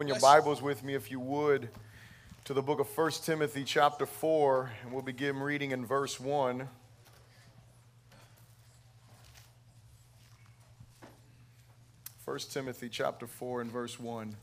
[0.00, 1.70] In your Bibles with me, if you would,
[2.44, 6.68] to the book of 1 Timothy, chapter 4, and we'll begin reading in verse 1.
[12.24, 14.36] First Timothy chapter 4 and verse 1.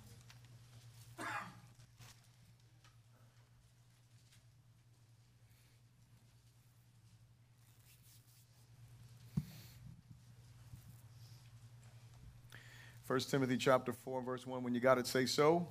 [13.15, 14.61] First Timothy chapter 4 verse 1.
[14.61, 15.65] When you got it, say so.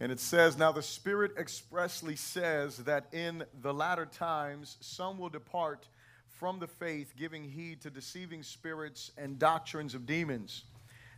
[0.00, 5.28] And it says, Now the Spirit expressly says that in the latter times some will
[5.28, 5.86] depart
[6.26, 10.64] from the faith, giving heed to deceiving spirits and doctrines of demons,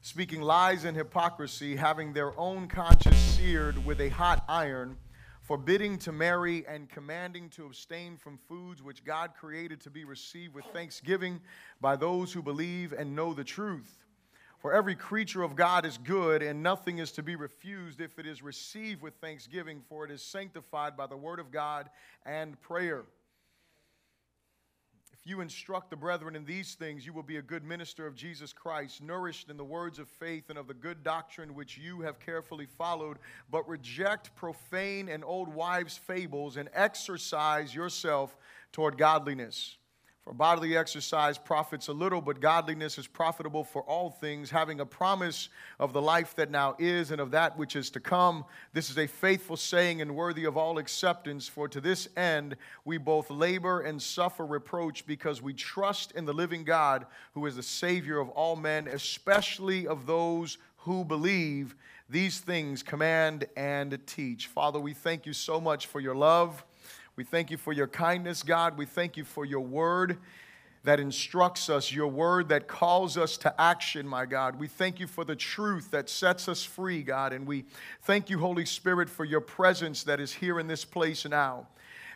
[0.03, 4.95] speaking lies and hypocrisy, having their own conscience seared with a hot iron,
[5.41, 10.53] forbidding to marry and commanding to abstain from foods which God created to be received
[10.53, 11.41] with thanksgiving
[11.81, 14.04] by those who believe and know the truth.
[14.65, 18.27] For every creature of God is good, and nothing is to be refused if it
[18.27, 21.91] is received with thanksgiving, for it is sanctified by the word of God
[22.25, 23.03] and prayer.
[25.13, 28.15] If you instruct the brethren in these things, you will be a good minister of
[28.15, 32.01] Jesus Christ, nourished in the words of faith and of the good doctrine which you
[32.01, 33.19] have carefully followed.
[33.51, 38.35] But reject profane and old wives' fables, and exercise yourself
[38.73, 39.77] toward godliness.
[40.25, 44.87] For bodily exercise profits a little, but godliness is profitable for all things, having a
[44.87, 48.47] promise of the life that now is and of that which is to come.
[48.73, 52.97] This is a faithful saying and worthy of all acceptance, for to this end we
[52.97, 57.63] both labor and suffer reproach because we trust in the living God, who is the
[57.63, 61.75] Savior of all men, especially of those who believe.
[62.09, 64.47] These things command and teach.
[64.47, 66.65] Father, we thank you so much for your love.
[67.17, 68.77] We thank you for your kindness, God.
[68.77, 70.19] We thank you for your word
[70.83, 74.59] that instructs us, your word that calls us to action, my God.
[74.59, 77.33] We thank you for the truth that sets us free, God.
[77.33, 77.65] And we
[78.03, 81.69] thank you, Holy Spirit, for your presence that is here in this place now.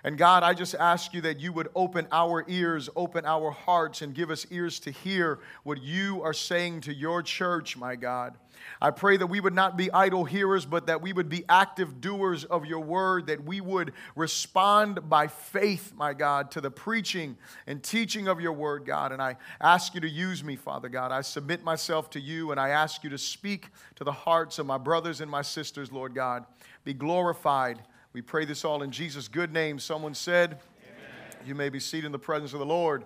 [0.04, 4.00] And God, I just ask you that you would open our ears, open our hearts,
[4.02, 8.36] and give us ears to hear what you are saying to your church, my God.
[8.80, 12.00] I pray that we would not be idle hearers, but that we would be active
[12.00, 17.36] doers of your word, that we would respond by faith, my God, to the preaching
[17.66, 19.12] and teaching of your word, God.
[19.12, 21.12] And I ask you to use me, Father God.
[21.12, 24.66] I submit myself to you, and I ask you to speak to the hearts of
[24.66, 26.44] my brothers and my sisters, Lord God.
[26.84, 27.82] Be glorified.
[28.12, 29.78] We pray this all in Jesus' good name.
[29.78, 31.46] Someone said, Amen.
[31.46, 33.04] You may be seated in the presence of the Lord.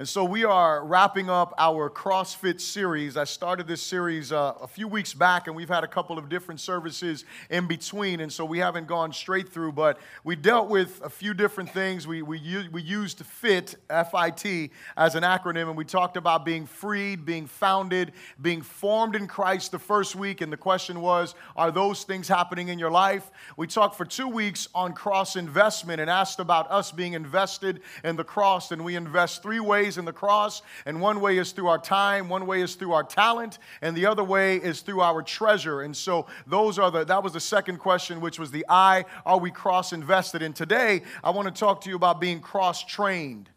[0.00, 3.18] And so we are wrapping up our CrossFit series.
[3.18, 6.30] I started this series uh, a few weeks back, and we've had a couple of
[6.30, 8.20] different services in between.
[8.20, 12.06] And so we haven't gone straight through, but we dealt with a few different things.
[12.06, 16.46] We, we, we used FIT, F I T, as an acronym, and we talked about
[16.46, 20.40] being freed, being founded, being formed in Christ the first week.
[20.40, 23.30] And the question was, are those things happening in your life?
[23.58, 28.16] We talked for two weeks on cross investment and asked about us being invested in
[28.16, 31.50] the cross, and we invest three ways ways in the cross, and one way is
[31.50, 35.00] through our time, one way is through our talent, and the other way is through
[35.00, 35.82] our treasure.
[35.82, 39.38] And so those are the that was the second question, which was the I, are
[39.38, 40.42] we cross invested?
[40.42, 43.50] And today I want to talk to you about being cross trained.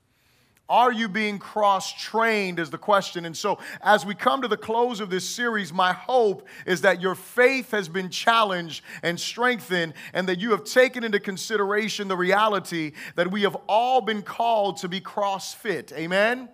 [0.70, 2.58] Are you being cross trained?
[2.58, 3.26] Is the question.
[3.26, 7.02] And so, as we come to the close of this series, my hope is that
[7.02, 12.16] your faith has been challenged and strengthened, and that you have taken into consideration the
[12.16, 15.92] reality that we have all been called to be cross fit.
[15.96, 16.48] Amen?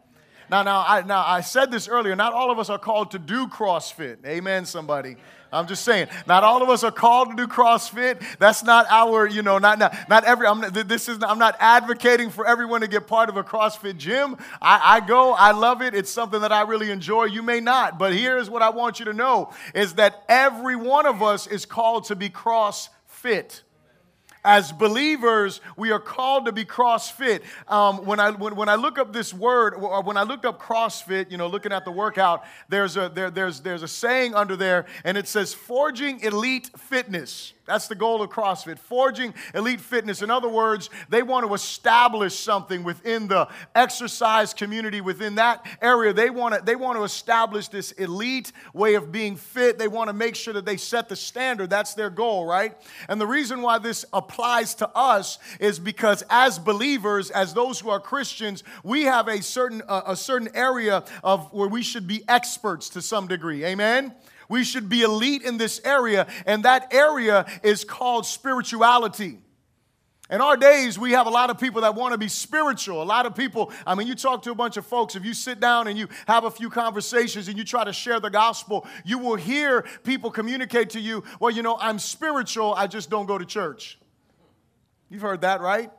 [0.49, 2.15] Now, now, I, now, I said this earlier.
[2.15, 4.25] Not all of us are called to do CrossFit.
[4.25, 5.17] Amen, somebody.
[5.51, 8.21] I'm just saying, not all of us are called to do CrossFit.
[8.37, 10.47] That's not our, you know, not not, not every.
[10.47, 11.23] I'm not, this is.
[11.23, 14.37] I'm not advocating for everyone to get part of a CrossFit gym.
[14.61, 15.33] I, I go.
[15.33, 15.95] I love it.
[15.95, 17.25] It's something that I really enjoy.
[17.25, 21.05] You may not, but here's what I want you to know: is that every one
[21.05, 23.61] of us is called to be CrossFit
[24.43, 27.41] as believers, we are called to be CrossFit.
[27.67, 30.61] Um, when, I, when, when I look up this word, or when I looked up
[30.61, 34.55] CrossFit, you know, looking at the workout, there's a, there, there's, there's a saying under
[34.55, 37.53] there, and it says, forging elite fitness.
[37.69, 40.23] That's the goal of CrossFit, forging elite fitness.
[40.23, 46.11] In other words, they want to establish something within the exercise community, within that area.
[46.11, 49.77] They want to, they want to establish this elite way of being fit.
[49.77, 51.69] They want to make sure that they set the standard.
[51.69, 52.75] That's their goal, right?
[53.07, 57.89] And the reason why this applies to us is because as believers, as those who
[57.89, 62.23] are Christians, we have a certain, uh, a certain area of where we should be
[62.27, 63.63] experts to some degree.
[63.63, 64.15] Amen?
[64.49, 69.37] We should be elite in this area, and that area is called spirituality.
[70.31, 73.01] In our days, we have a lot of people that want to be spiritual.
[73.01, 75.33] A lot of people, I mean, you talk to a bunch of folks, if you
[75.33, 78.85] sit down and you have a few conversations and you try to share the gospel,
[79.03, 83.25] you will hear people communicate to you, well, you know, I'm spiritual, I just don't
[83.25, 83.97] go to church.
[85.09, 85.91] You've heard that, right?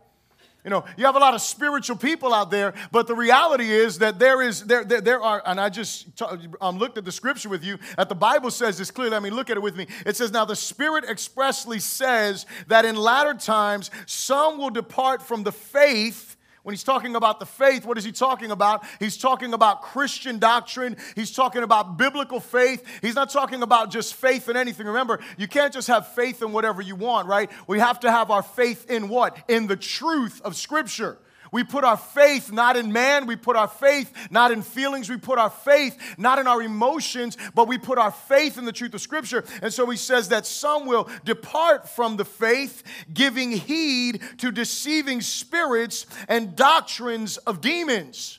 [0.64, 3.98] You know, you have a lot of spiritual people out there, but the reality is
[3.98, 6.26] that there is there there, there are, and I just t-
[6.60, 7.78] um, looked at the scripture with you.
[7.96, 9.16] That the Bible says this clearly.
[9.16, 9.86] I mean, look at it with me.
[10.04, 15.44] It says, "Now the Spirit expressly says that in latter times some will depart from
[15.44, 18.84] the faith." When he's talking about the faith, what is he talking about?
[18.98, 20.96] He's talking about Christian doctrine.
[21.16, 22.84] He's talking about biblical faith.
[23.00, 24.86] He's not talking about just faith in anything.
[24.86, 27.50] Remember, you can't just have faith in whatever you want, right?
[27.66, 29.36] We have to have our faith in what?
[29.48, 31.18] In the truth of Scripture.
[31.52, 35.16] We put our faith not in man, we put our faith not in feelings, we
[35.16, 38.94] put our faith not in our emotions, but we put our faith in the truth
[38.94, 39.44] of Scripture.
[39.62, 42.82] And so he says that some will depart from the faith,
[43.12, 48.38] giving heed to deceiving spirits and doctrines of demons.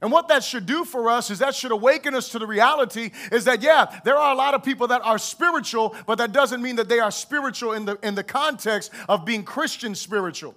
[0.00, 3.12] And what that should do for us is that should awaken us to the reality
[3.30, 6.60] is that, yeah, there are a lot of people that are spiritual, but that doesn't
[6.60, 10.56] mean that they are spiritual in the, in the context of being Christian spiritual.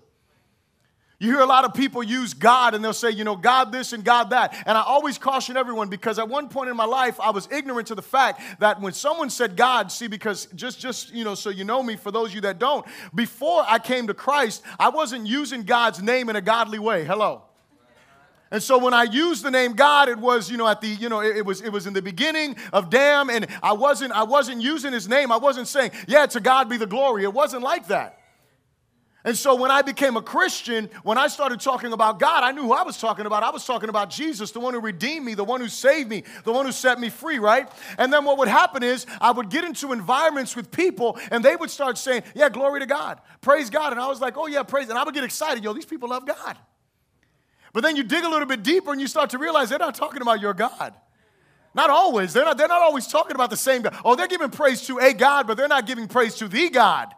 [1.18, 3.94] You hear a lot of people use God and they'll say, you know, God this
[3.94, 4.54] and God that.
[4.66, 7.88] And I always caution everyone because at one point in my life, I was ignorant
[7.88, 11.50] to the fact that when someone said God, see, because just, just, you know, so
[11.50, 14.90] you know me, for those of you that don't, before I came to Christ, I
[14.90, 17.06] wasn't using God's name in a godly way.
[17.06, 17.44] Hello.
[18.52, 21.08] And so when I used the name God, it was, you know, at the, you
[21.08, 24.24] know, it, it, was it was in the beginning of damn, and I wasn't I
[24.24, 25.32] wasn't using his name.
[25.32, 27.24] I wasn't saying, yeah, to God be the glory.
[27.24, 28.20] It wasn't like that.
[29.25, 32.62] And so when I became a Christian, when I started talking about God, I knew
[32.62, 33.42] who I was talking about.
[33.42, 36.24] I was talking about Jesus, the one who redeemed me, the one who saved me,
[36.44, 37.68] the one who set me free, right?
[37.98, 41.56] And then what would happen is I would get into environments with people and they
[41.56, 43.94] would start saying, Yeah, glory to God, praise God.
[43.94, 44.89] And I was like, Oh, yeah, praise.
[44.89, 45.63] And I would get excited.
[45.63, 46.56] Yo, these people love God.
[47.74, 49.95] But then you dig a little bit deeper and you start to realize they're not
[49.95, 50.94] talking about your God.
[51.74, 52.31] Not always.
[52.31, 53.98] They're not, they're not always talking about the same God.
[54.06, 57.12] Oh, they're giving praise to a God, but they're not giving praise to the God.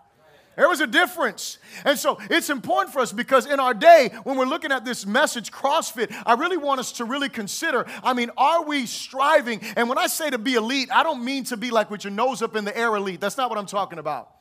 [0.58, 1.60] There was a difference.
[1.86, 5.06] And so it's important for us because in our day, when we're looking at this
[5.06, 9.62] message, CrossFit, I really want us to really consider I mean, are we striving?
[9.76, 12.12] And when I say to be elite, I don't mean to be like with your
[12.12, 13.22] nose up in the air elite.
[13.22, 14.37] That's not what I'm talking about.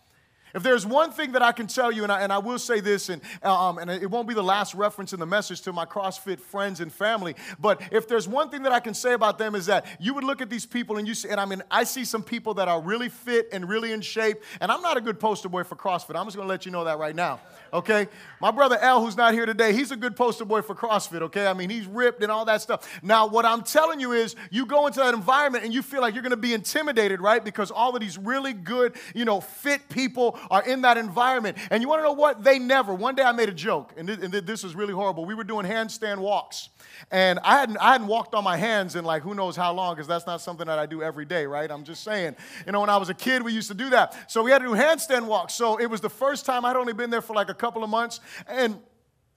[0.56, 2.80] If there's one thing that I can tell you, and I, and I will say
[2.80, 5.84] this, and, um, and it won't be the last reference in the message to my
[5.84, 9.54] CrossFit friends and family, but if there's one thing that I can say about them
[9.54, 11.84] is that you would look at these people and you see, and I mean, I
[11.84, 15.02] see some people that are really fit and really in shape, and I'm not a
[15.02, 16.18] good poster boy for CrossFit.
[16.18, 17.38] I'm just gonna let you know that right now,
[17.74, 18.08] okay?
[18.40, 21.48] My brother L, who's not here today, he's a good poster boy for CrossFit, okay?
[21.48, 22.88] I mean, he's ripped and all that stuff.
[23.02, 26.14] Now, what I'm telling you is, you go into that environment and you feel like
[26.14, 27.44] you're gonna be intimidated, right?
[27.44, 31.58] Because all of these really good, you know, fit people are in that environment.
[31.70, 32.42] And you want to know what?
[32.42, 32.94] They never.
[32.94, 34.32] One day I made a joke, and this, and
[34.66, 35.24] was really horrible.
[35.24, 36.68] We were doing handstand walks.
[37.10, 39.94] And I hadn't, I hadn't walked on my hands in like who knows how long,
[39.94, 41.70] because that's not something that I do every day, right?
[41.70, 42.36] I'm just saying.
[42.64, 44.30] You know, when I was a kid, we used to do that.
[44.30, 45.54] So we had to do handstand walks.
[45.54, 47.90] So it was the first time I'd only been there for like a couple of
[47.90, 48.20] months.
[48.48, 48.78] And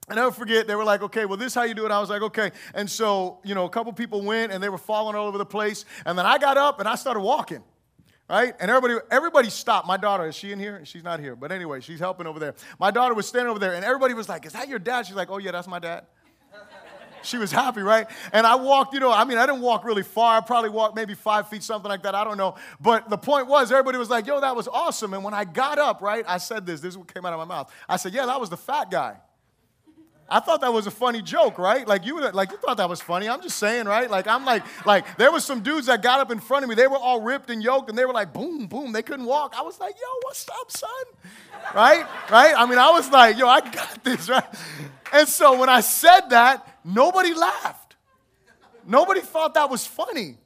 [0.08, 1.92] I never forget, they were like, okay, well, this is how you do it.
[1.92, 2.50] I was like, okay.
[2.74, 5.46] And so, you know, a couple people went and they were falling all over the
[5.46, 5.84] place.
[6.04, 7.62] And then I got up and I started walking
[8.30, 8.54] right?
[8.60, 9.88] And everybody, everybody stopped.
[9.88, 10.80] My daughter, is she in here?
[10.84, 11.34] She's not here.
[11.34, 12.54] But anyway, she's helping over there.
[12.78, 15.06] My daughter was standing over there, and everybody was like, Is that your dad?
[15.06, 16.06] She's like, Oh, yeah, that's my dad.
[17.22, 18.06] she was happy, right?
[18.32, 20.38] And I walked, you know, I mean, I didn't walk really far.
[20.38, 22.14] I probably walked maybe five feet, something like that.
[22.14, 22.54] I don't know.
[22.80, 25.12] But the point was, everybody was like, Yo, that was awesome.
[25.12, 26.80] And when I got up, right, I said this.
[26.80, 27.72] This is what came out of my mouth.
[27.88, 29.16] I said, Yeah, that was the fat guy.
[30.30, 31.86] I thought that was a funny joke, right?
[31.88, 33.28] Like you, like you thought that was funny.
[33.28, 34.08] I'm just saying, right?
[34.08, 36.76] Like I'm like, like there was some dudes that got up in front of me.
[36.76, 38.92] They were all ripped and yoked, and they were like, boom, boom.
[38.92, 39.54] They couldn't walk.
[39.58, 40.90] I was like, yo, what's up, son?
[41.74, 42.54] Right, right.
[42.56, 44.44] I mean, I was like, yo, I got this, right?
[45.12, 47.96] And so when I said that, nobody laughed.
[48.86, 50.36] Nobody thought that was funny.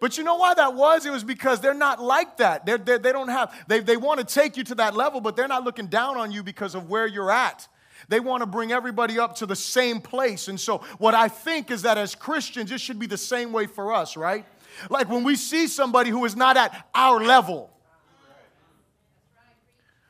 [0.00, 1.06] But you know why that was?
[1.06, 2.66] It was because they're not like that.
[2.66, 5.20] They're, they're, they do not have, they, they want to take you to that level,
[5.20, 7.66] but they're not looking down on you because of where you're at.
[8.08, 10.48] They want to bring everybody up to the same place.
[10.48, 13.66] And so, what I think is that as Christians, it should be the same way
[13.66, 14.44] for us, right?
[14.90, 17.70] Like when we see somebody who is not at our level,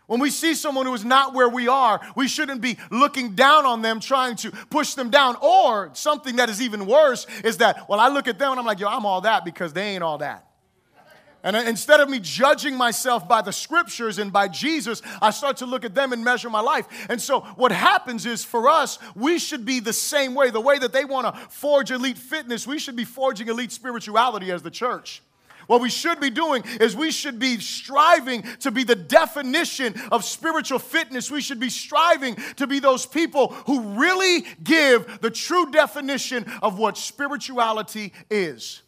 [0.07, 3.64] when we see someone who is not where we are, we shouldn't be looking down
[3.64, 5.37] on them, trying to push them down.
[5.41, 8.67] Or something that is even worse is that, well, I look at them and I'm
[8.67, 10.47] like, yo, I'm all that because they ain't all that.
[11.45, 15.67] And instead of me judging myself by the scriptures and by Jesus, I start to
[15.67, 16.87] look at them and measure my life.
[17.11, 20.49] And so what happens is for us, we should be the same way.
[20.49, 24.51] The way that they want to forge elite fitness, we should be forging elite spirituality
[24.51, 25.23] as the church.
[25.67, 30.25] What we should be doing is we should be striving to be the definition of
[30.25, 31.31] spiritual fitness.
[31.31, 36.79] We should be striving to be those people who really give the true definition of
[36.79, 38.84] what spirituality is.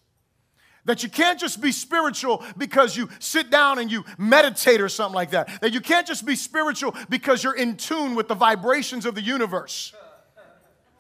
[0.87, 5.15] That you can't just be spiritual because you sit down and you meditate or something
[5.15, 5.61] like that.
[5.61, 9.23] That you can't just be spiritual because you're in tune with the vibrations of the
[9.23, 9.93] universe.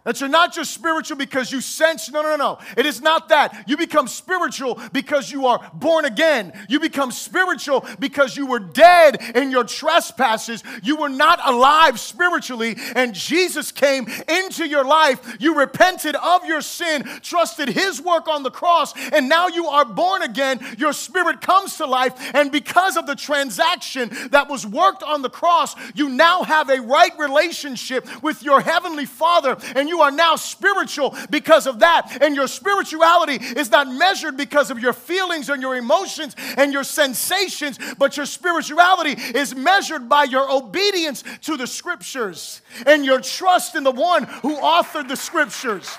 [0.07, 2.59] That you're not just spiritual because you sense, no, no, no.
[2.77, 3.65] It is not that.
[3.67, 6.53] You become spiritual because you are born again.
[6.69, 10.63] You become spiritual because you were dead in your trespasses.
[10.85, 15.39] You were not alive spiritually, and Jesus came into your life.
[15.41, 19.85] You repented of your sin, trusted his work on the cross, and now you are
[19.85, 20.61] born again.
[20.79, 25.31] Your spirit comes to life, and because of the transaction that was worked on the
[25.31, 30.11] cross, you now have a right relationship with your heavenly Father, and you you are
[30.11, 32.19] now spiritual because of that.
[32.21, 36.85] And your spirituality is not measured because of your feelings and your emotions and your
[36.85, 43.75] sensations, but your spirituality is measured by your obedience to the scriptures and your trust
[43.75, 45.97] in the one who authored the scriptures.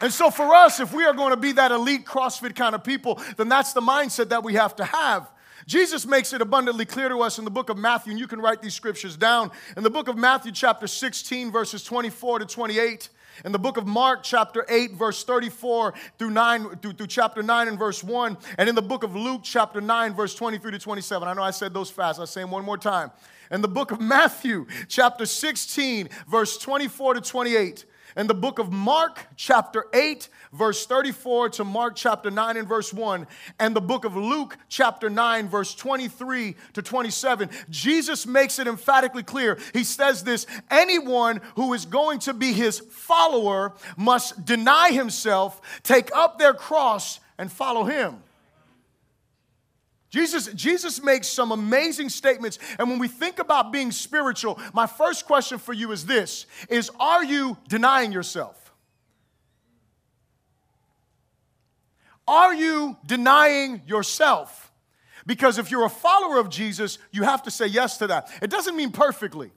[0.00, 2.82] And so, for us, if we are going to be that elite CrossFit kind of
[2.82, 5.30] people, then that's the mindset that we have to have.
[5.66, 8.40] Jesus makes it abundantly clear to us in the book of Matthew, and you can
[8.40, 9.50] write these scriptures down.
[9.76, 13.08] In the book of Matthew, chapter 16, verses 24 to 28.
[13.44, 17.68] In the book of Mark, chapter 8, verse 34 through 9, through, through chapter 9
[17.68, 18.36] and verse 1.
[18.58, 21.26] And in the book of Luke, chapter 9, verse 23 to 27.
[21.26, 22.20] I know I said those fast.
[22.20, 23.10] I'll say them one more time.
[23.50, 27.84] In the book of Matthew, chapter 16, verse 24 to 28.
[28.16, 32.92] In the book of Mark, chapter 8, verse 34 to Mark chapter 9 and verse
[32.92, 33.26] 1,
[33.58, 39.22] and the book of Luke chapter 9, verse 23 to 27, Jesus makes it emphatically
[39.22, 39.58] clear.
[39.72, 46.14] He says this anyone who is going to be his follower must deny himself, take
[46.14, 48.22] up their cross, and follow him.
[50.12, 52.58] Jesus, Jesus makes some amazing statements.
[52.78, 56.90] And when we think about being spiritual, my first question for you is this is
[57.00, 58.74] are you denying yourself?
[62.28, 64.70] Are you denying yourself?
[65.24, 68.28] Because if you're a follower of Jesus, you have to say yes to that.
[68.42, 69.50] It doesn't mean perfectly.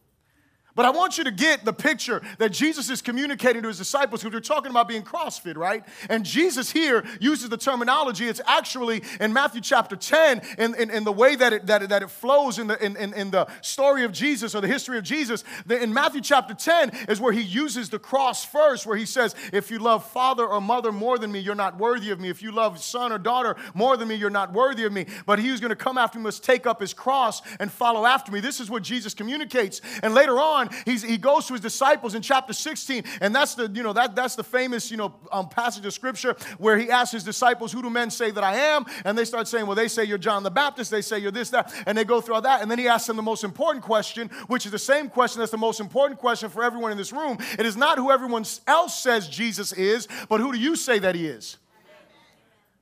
[0.75, 4.21] But I want you to get the picture that Jesus is communicating to his disciples
[4.21, 5.83] because we're talking about being CrossFit, right?
[6.09, 8.27] And Jesus here uses the terminology.
[8.27, 11.89] It's actually in Matthew chapter 10, in, in, in the way that it, that it,
[11.89, 14.97] that it flows in the, in, in, in, the story of Jesus or the history
[14.97, 15.45] of Jesus.
[15.65, 19.33] The, in Matthew chapter 10 is where he uses the cross first, where he says,
[19.53, 22.29] If you love father or mother more than me, you're not worthy of me.
[22.29, 25.05] If you love son or daughter more than me, you're not worthy of me.
[25.25, 28.05] But he who's going to come after me must take up his cross and follow
[28.05, 28.41] after me.
[28.41, 29.79] This is what Jesus communicates.
[30.03, 33.71] And later on, he's, he goes to his disciples in chapter 16, and that's the,
[33.73, 37.11] you know, that, that's the famous, you know, um, passage of scripture where he asks
[37.11, 38.85] his disciples, who do men say that I am?
[39.03, 41.49] And they start saying, well, they say you're John the Baptist, they say you're this,
[41.51, 42.61] that, and they go through all that.
[42.61, 45.51] And then he asks them the most important question, which is the same question that's
[45.51, 47.37] the most important question for everyone in this room.
[47.57, 51.15] It is not who everyone else says Jesus is, but who do you say that
[51.15, 51.57] he is?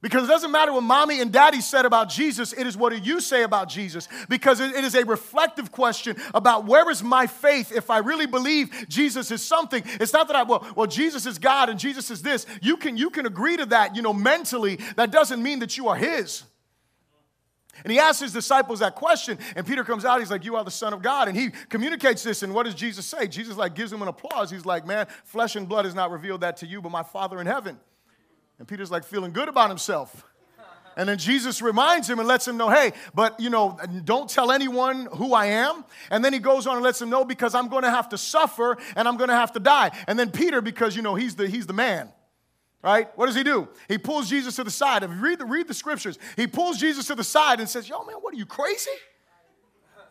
[0.03, 2.98] Because it doesn't matter what mommy and daddy said about Jesus, it is what do
[2.98, 4.10] you say about Jesus?
[4.27, 8.69] Because it is a reflective question about where is my faith if I really believe
[8.89, 9.81] Jesus is something.
[10.01, 12.45] It's not that I, well, well, Jesus is God and Jesus is this.
[12.62, 14.77] You can, you can agree to that, you know, mentally.
[14.98, 16.43] That doesn't mean that you are His.
[17.86, 20.19] And he asks his disciples that question, and Peter comes out.
[20.19, 22.43] He's like, "You are the Son of God," and he communicates this.
[22.43, 23.27] And what does Jesus say?
[23.27, 24.51] Jesus like gives him an applause.
[24.51, 27.41] He's like, "Man, flesh and blood has not revealed that to you, but my Father
[27.41, 27.79] in heaven."
[28.63, 30.24] And Peter's like feeling good about himself.
[30.96, 34.53] And then Jesus reminds him and lets him know, hey, but you know, don't tell
[34.53, 35.84] anyone who I am.
[36.10, 38.17] And then he goes on and lets him know because I'm going to have to
[38.17, 39.91] suffer and I'm going to have to die.
[40.08, 42.08] And then Peter, because you know he's the he's the man,
[42.82, 43.10] right?
[43.17, 43.67] What does he do?
[43.89, 45.03] He pulls Jesus to the side.
[45.03, 47.89] If you read the read the scriptures, he pulls Jesus to the side and says,
[47.89, 48.91] "Yo, man, what are you crazy?"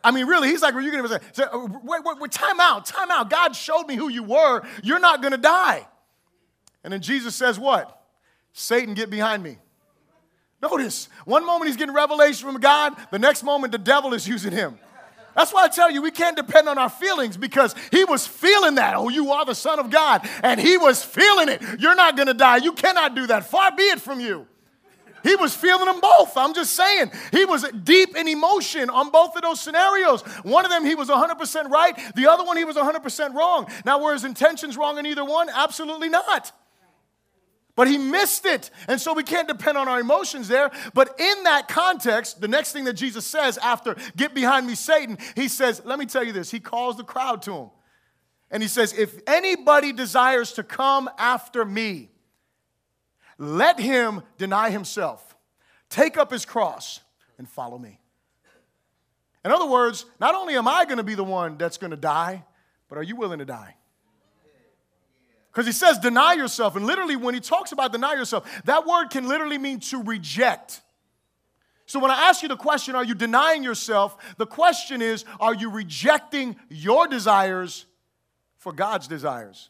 [0.03, 2.59] I mean, really, he's like, well, you're going to say, uh, wait, wait, wait, time
[2.59, 3.31] out, time out.
[3.31, 4.61] God showed me who you were.
[4.83, 5.87] You're not going to die.
[6.83, 8.02] And then Jesus says, what?
[8.53, 9.57] Satan, get behind me.
[10.61, 14.53] Notice, one moment he's getting revelation from God, the next moment the devil is using
[14.53, 14.79] him.
[15.35, 18.75] That's why I tell you, we can't depend on our feelings because he was feeling
[18.75, 18.95] that.
[18.95, 20.29] Oh, you are the Son of God.
[20.43, 21.61] And he was feeling it.
[21.79, 22.57] You're not going to die.
[22.57, 23.49] You cannot do that.
[23.49, 24.47] Far be it from you.
[25.23, 26.37] He was feeling them both.
[26.37, 27.11] I'm just saying.
[27.31, 30.21] He was deep in emotion on both of those scenarios.
[30.43, 31.97] One of them, he was 100% right.
[32.15, 33.67] The other one, he was 100% wrong.
[33.85, 35.49] Now, were his intentions wrong in either one?
[35.49, 36.51] Absolutely not.
[37.75, 38.69] But he missed it.
[38.87, 40.69] And so we can't depend on our emotions there.
[40.93, 45.17] But in that context, the next thing that Jesus says after, get behind me, Satan,
[45.35, 46.51] he says, let me tell you this.
[46.51, 47.69] He calls the crowd to him.
[48.51, 52.11] And he says, if anybody desires to come after me,
[53.39, 55.35] let him deny himself.
[55.93, 57.01] take up his cross
[57.37, 57.99] and follow me.
[59.45, 61.97] In other words, not only am I going to be the one that's going to
[61.97, 62.45] die,
[62.89, 63.75] but are you willing to die?
[65.53, 66.75] Because he says, deny yourself.
[66.75, 70.81] And literally, when he talks about deny yourself, that word can literally mean to reject.
[71.85, 74.17] So when I ask you the question, are you denying yourself?
[74.37, 77.85] The question is, are you rejecting your desires
[78.57, 79.69] for God's desires?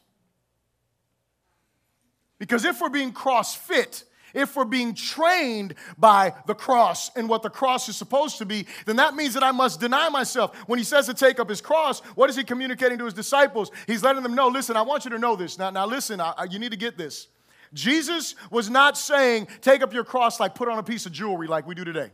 [2.38, 7.42] Because if we're being cross fit, if we're being trained by the cross and what
[7.42, 10.54] the cross is supposed to be, then that means that I must deny myself.
[10.66, 13.70] When he says to take up his cross, what is he communicating to his disciples?
[13.86, 15.58] He's letting them know, listen, I want you to know this.
[15.58, 17.28] Now, now listen, I, you need to get this.
[17.72, 21.46] Jesus was not saying, take up your cross like put on a piece of jewelry
[21.46, 22.10] like we do today.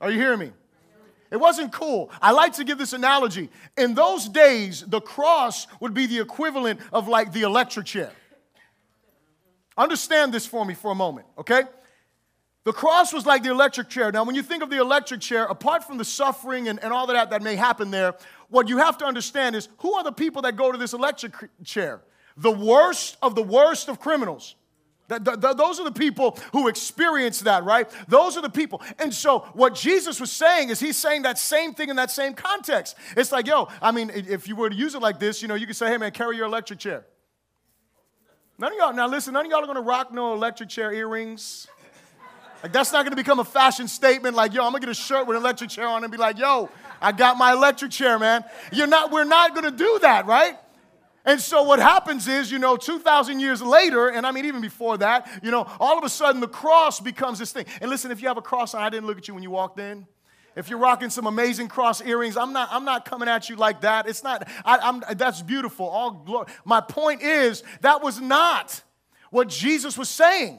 [0.00, 0.52] Are you hearing me?
[1.30, 2.10] It wasn't cool.
[2.22, 3.50] I like to give this analogy.
[3.76, 8.12] In those days, the cross would be the equivalent of like the electric chair.
[9.78, 11.62] Understand this for me for a moment, okay?
[12.64, 14.10] The cross was like the electric chair.
[14.10, 17.04] Now, when you think of the electric chair, apart from the suffering and, and all
[17.04, 18.14] of that that may happen there,
[18.50, 21.32] what you have to understand is who are the people that go to this electric
[21.64, 22.02] chair?
[22.36, 24.56] The worst of the worst of criminals.
[25.06, 27.88] The, the, the, those are the people who experience that, right?
[28.08, 28.82] Those are the people.
[28.98, 32.34] And so, what Jesus was saying is he's saying that same thing in that same
[32.34, 32.96] context.
[33.16, 35.54] It's like, yo, I mean, if you were to use it like this, you know,
[35.54, 37.06] you could say, hey, man, carry your electric chair.
[38.60, 41.68] None of y'all, now listen, none of y'all are gonna rock no electric chair earrings.
[42.60, 45.28] Like, that's not gonna become a fashion statement like, yo, I'm gonna get a shirt
[45.28, 46.68] with an electric chair on and be like, yo,
[47.00, 48.44] I got my electric chair, man.
[48.72, 50.56] You're not, we're not gonna do that, right?
[51.24, 54.98] And so what happens is, you know, 2,000 years later, and I mean, even before
[54.98, 57.66] that, you know, all of a sudden the cross becomes this thing.
[57.80, 59.78] And listen, if you have a cross I didn't look at you when you walked
[59.78, 60.04] in.
[60.58, 63.82] If you're rocking some amazing cross earrings, I'm not, I'm not coming at you like
[63.82, 64.08] that.
[64.08, 65.86] It's not, I, am that's beautiful.
[65.86, 66.48] All glory.
[66.64, 68.82] My point is, that was not
[69.30, 70.58] what Jesus was saying.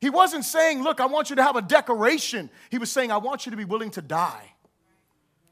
[0.00, 2.50] He wasn't saying, look, I want you to have a decoration.
[2.70, 4.52] He was saying, I want you to be willing to die.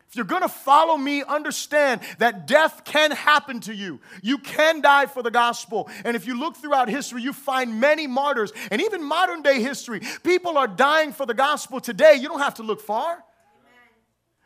[0.09, 4.01] If you're gonna follow me, understand that death can happen to you.
[4.23, 5.89] You can die for the gospel.
[6.05, 8.53] And if you look throughout history, you find many martyrs.
[8.73, 12.15] And even modern day history, people are dying for the gospel today.
[12.15, 13.25] You don't have to look far.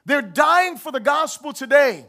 [0.08, 2.06] They're dying for the gospel today.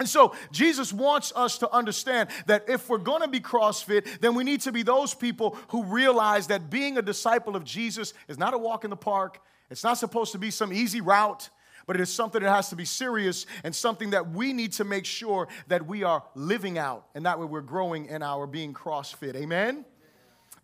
[0.00, 4.34] And so Jesus wants us to understand that if we're going to be CrossFit, then
[4.34, 8.36] we need to be those people who realize that being a disciple of Jesus is
[8.36, 9.40] not a walk in the park.
[9.70, 11.50] It's not supposed to be some easy route,
[11.86, 14.84] but it is something that has to be serious and something that we need to
[14.84, 17.06] make sure that we are living out.
[17.14, 19.36] And that way we're growing in our being CrossFit.
[19.36, 19.84] Amen?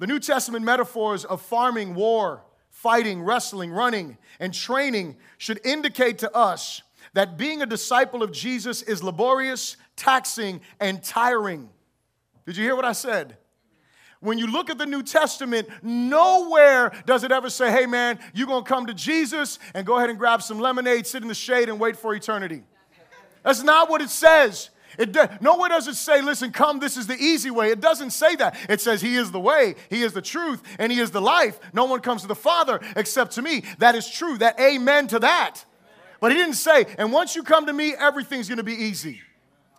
[0.00, 2.42] The New Testament metaphors of farming, war,
[2.84, 6.82] fighting, wrestling, running, and training should indicate to us
[7.14, 11.70] that being a disciple of Jesus is laborious, taxing, and tiring.
[12.44, 13.38] Did you hear what I said?
[14.20, 18.46] When you look at the New Testament, nowhere does it ever say, hey man, you're
[18.46, 21.70] gonna come to Jesus and go ahead and grab some lemonade, sit in the shade,
[21.70, 22.64] and wait for eternity.
[23.44, 24.68] That's not what it says.
[24.98, 27.70] It nowhere does it say, listen, come, this is the easy way.
[27.70, 28.56] It doesn't say that.
[28.68, 31.58] It says, He is the way, He is the truth, and He is the life.
[31.72, 33.64] No one comes to the Father except to me.
[33.78, 34.38] That is true.
[34.38, 35.64] That amen to that.
[36.20, 39.20] But He didn't say, and once you come to me, everything's going to be easy.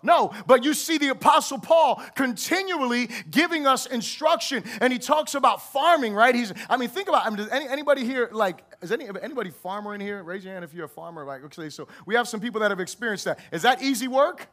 [0.06, 5.74] No, but you see the Apostle Paul continually giving us instruction, and he talks about
[5.74, 6.36] farming, right?
[6.36, 7.26] He's, I mean, think about.
[7.26, 10.22] I mean, does any, anybody here like is any anybody farmer in here?
[10.22, 11.26] Raise your hand if you're a farmer.
[11.26, 13.40] Like, okay, so we have some people that have experienced that.
[13.52, 14.48] Is that easy work?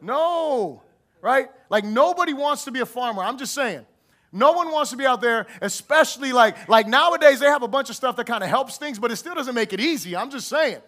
[0.00, 0.82] No,
[1.20, 1.48] right?
[1.70, 3.22] Like nobody wants to be a farmer.
[3.22, 3.86] I'm just saying.
[4.30, 7.88] No one wants to be out there, especially like, like nowadays they have a bunch
[7.88, 10.14] of stuff that kind of helps things, but it still doesn't make it easy.
[10.14, 10.82] I'm just saying.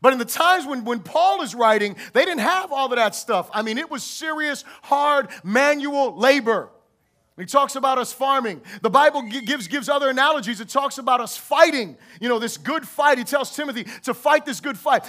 [0.00, 3.14] But in the times when, when Paul is writing, they didn't have all of that
[3.14, 3.50] stuff.
[3.52, 6.70] I mean, it was serious, hard, manual labor.
[7.38, 8.62] He talks about us farming.
[8.80, 10.58] The Bible gives, gives other analogies.
[10.62, 11.98] It talks about us fighting.
[12.18, 13.18] You know, this good fight.
[13.18, 15.04] He tells Timothy to fight this good fight.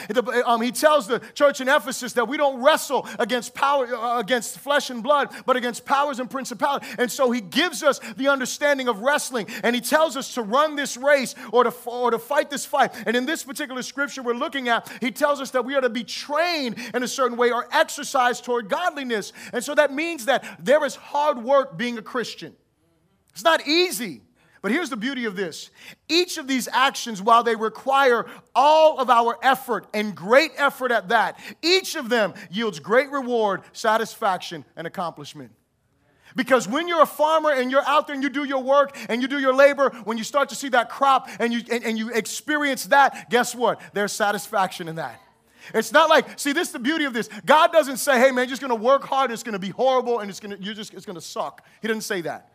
[0.45, 4.59] Um, he tells the church in Ephesus that we don't wrestle against power, uh, against
[4.59, 6.89] flesh and blood, but against powers and principalities.
[6.97, 9.47] And so he gives us the understanding of wrestling.
[9.63, 12.91] And he tells us to run this race or to, or to fight this fight.
[13.05, 15.89] And in this particular scripture we're looking at, he tells us that we are to
[15.89, 19.31] be trained in a certain way or exercised toward godliness.
[19.53, 22.16] And so that means that there is hard work being a.
[22.17, 22.55] Christian.
[23.31, 24.21] It's not easy.
[24.63, 25.69] But here's the beauty of this
[26.09, 28.25] each of these actions, while they require
[28.55, 33.61] all of our effort and great effort at that, each of them yields great reward,
[33.71, 35.51] satisfaction, and accomplishment.
[36.35, 39.21] Because when you're a farmer and you're out there and you do your work and
[39.21, 41.99] you do your labor, when you start to see that crop and you, and, and
[41.99, 43.79] you experience that, guess what?
[43.93, 45.21] There's satisfaction in that.
[45.73, 47.29] It's not like, see, this is the beauty of this.
[47.45, 50.29] God doesn't say, hey man, you're just gonna work hard, it's gonna be horrible, and
[50.29, 51.65] it's gonna, you're just, it's gonna suck.
[51.81, 52.51] He doesn't say that.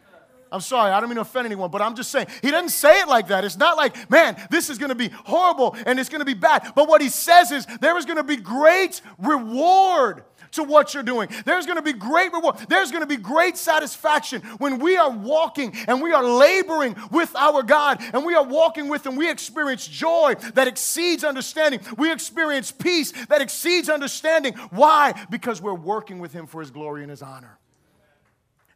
[0.52, 3.00] I'm sorry, I don't mean to offend anyone, but I'm just saying, he doesn't say
[3.00, 3.42] it like that.
[3.42, 6.72] It's not like, man, this is gonna be horrible and it's gonna be bad.
[6.74, 11.28] But what he says is, there is gonna be great reward to what you're doing.
[11.44, 12.56] There's gonna be great reward.
[12.68, 17.62] There's gonna be great satisfaction when we are walking and we are laboring with our
[17.62, 19.16] God and we are walking with Him.
[19.16, 21.80] We experience joy that exceeds understanding.
[21.98, 24.54] We experience peace that exceeds understanding.
[24.70, 25.14] Why?
[25.30, 27.58] Because we're working with Him for His glory and His honor.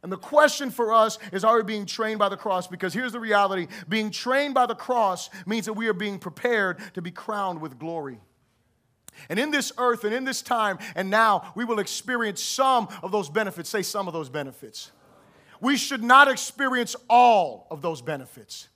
[0.03, 2.67] And the question for us is are we being trained by the cross?
[2.67, 6.77] Because here's the reality being trained by the cross means that we are being prepared
[6.93, 8.19] to be crowned with glory.
[9.29, 13.11] And in this earth and in this time and now, we will experience some of
[13.11, 13.69] those benefits.
[13.69, 14.91] Say some of those benefits.
[15.59, 18.67] We should not experience all of those benefits.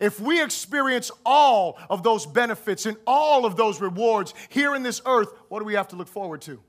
[0.00, 5.00] If we experience all of those benefits and all of those rewards here in this
[5.06, 6.60] earth, what do we have to look forward to?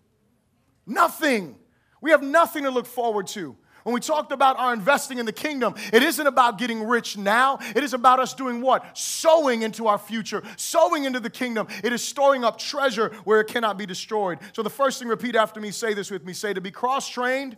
[0.86, 1.56] Nothing.
[2.02, 3.56] We have nothing to look forward to.
[3.84, 7.60] When we talked about our investing in the kingdom, it isn't about getting rich now.
[7.76, 8.98] It is about us doing what?
[8.98, 11.68] Sowing into our future, sowing into the kingdom.
[11.84, 14.40] It is storing up treasure where it cannot be destroyed.
[14.54, 17.08] So the first thing, repeat after me, say this with me say, to be cross
[17.10, 17.58] trained,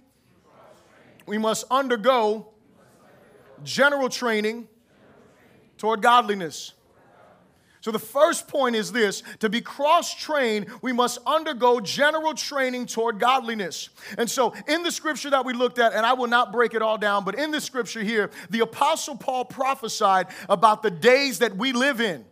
[1.26, 2.48] we must undergo
[3.64, 4.68] general training
[5.78, 6.74] toward godliness.
[7.82, 12.86] So, the first point is this to be cross trained, we must undergo general training
[12.86, 13.90] toward godliness.
[14.18, 16.84] And so, in the scripture that we looked at, and I will not break it
[16.84, 21.58] all down, but in the scripture here, the Apostle Paul prophesied about the days that
[21.58, 22.24] we live in.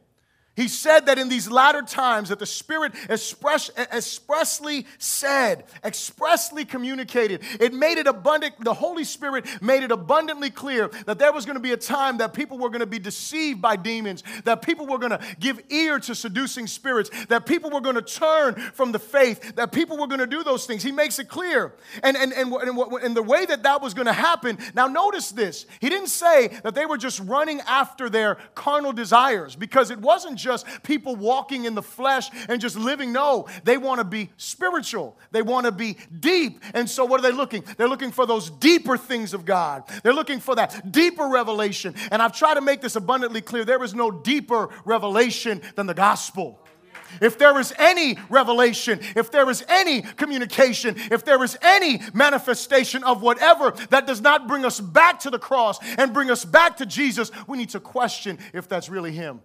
[0.59, 7.43] He said that in these latter times that the Spirit express, expressly said, expressly communicated.
[7.61, 11.55] It made it abundant, the Holy Spirit made it abundantly clear that there was going
[11.55, 14.85] to be a time that people were going to be deceived by demons, that people
[14.85, 18.91] were going to give ear to seducing spirits, that people were going to turn from
[18.91, 20.83] the faith, that people were going to do those things.
[20.83, 21.73] He makes it clear.
[22.03, 25.31] And, and, and, and, and the way that that was going to happen, now notice
[25.31, 25.65] this.
[25.79, 30.37] He didn't say that they were just running after their carnal desires because it wasn't
[30.37, 33.11] just just people walking in the flesh and just living.
[33.13, 35.17] No, they want to be spiritual.
[35.31, 36.63] They want to be deep.
[36.73, 37.63] And so, what are they looking?
[37.77, 39.83] They're looking for those deeper things of God.
[40.03, 41.93] They're looking for that deeper revelation.
[42.11, 45.93] And I've tried to make this abundantly clear there is no deeper revelation than the
[45.93, 46.59] gospel.
[47.21, 53.03] If there is any revelation, if there is any communication, if there is any manifestation
[53.03, 56.77] of whatever that does not bring us back to the cross and bring us back
[56.77, 59.41] to Jesus, we need to question if that's really Him.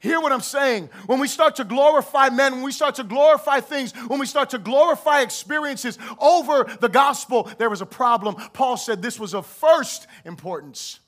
[0.00, 0.88] Hear what I'm saying.
[1.06, 4.50] When we start to glorify men, when we start to glorify things, when we start
[4.50, 8.34] to glorify experiences over the gospel, there was a problem.
[8.54, 11.00] Paul said this was of first importance.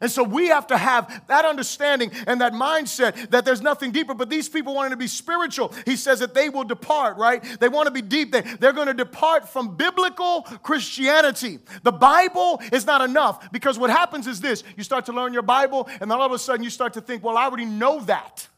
[0.00, 4.12] And so we have to have that understanding and that mindset that there's nothing deeper.
[4.12, 7.42] But these people wanting to be spiritual, he says that they will depart, right?
[7.60, 8.32] They want to be deep.
[8.32, 11.60] They, they're going to depart from biblical Christianity.
[11.84, 15.42] The Bible is not enough because what happens is this you start to learn your
[15.42, 18.00] Bible, and then all of a sudden you start to think, well, I already know
[18.00, 18.48] that.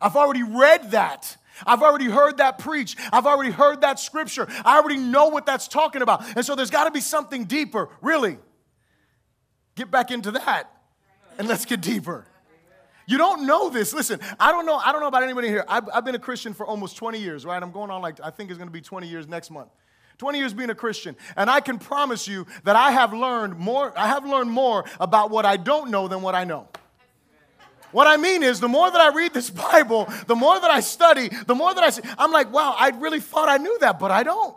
[0.00, 1.36] I've already read that.
[1.66, 2.96] I've already heard that preach.
[3.12, 4.46] I've already heard that scripture.
[4.64, 6.24] I already know what that's talking about.
[6.36, 8.38] And so there's got to be something deeper, really.
[9.76, 10.70] Get back into that
[11.38, 12.26] and let's get deeper.
[13.06, 13.92] You don't know this.
[13.92, 14.76] Listen, I don't know.
[14.76, 15.64] I don't know about anybody here.
[15.68, 17.62] I've, I've been a Christian for almost 20 years, right?
[17.62, 19.68] I'm going on like, I think it's going to be 20 years next month.
[20.18, 21.16] 20 years being a Christian.
[21.36, 25.30] And I can promise you that I have learned more, I have learned more about
[25.30, 26.68] what I don't know than what I know.
[27.94, 30.80] What I mean is, the more that I read this Bible, the more that I
[30.80, 34.00] study, the more that I see, I'm like, wow, I really thought I knew that,
[34.00, 34.56] but I don't.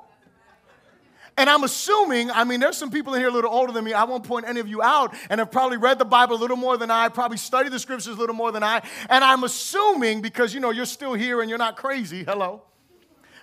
[1.37, 3.93] And I'm assuming, I mean, there's some people in here a little older than me.
[3.93, 6.57] I won't point any of you out and have probably read the Bible a little
[6.57, 8.81] more than I, probably studied the scriptures a little more than I.
[9.07, 12.63] And I'm assuming, because, you know, you're still here and you're not crazy, hello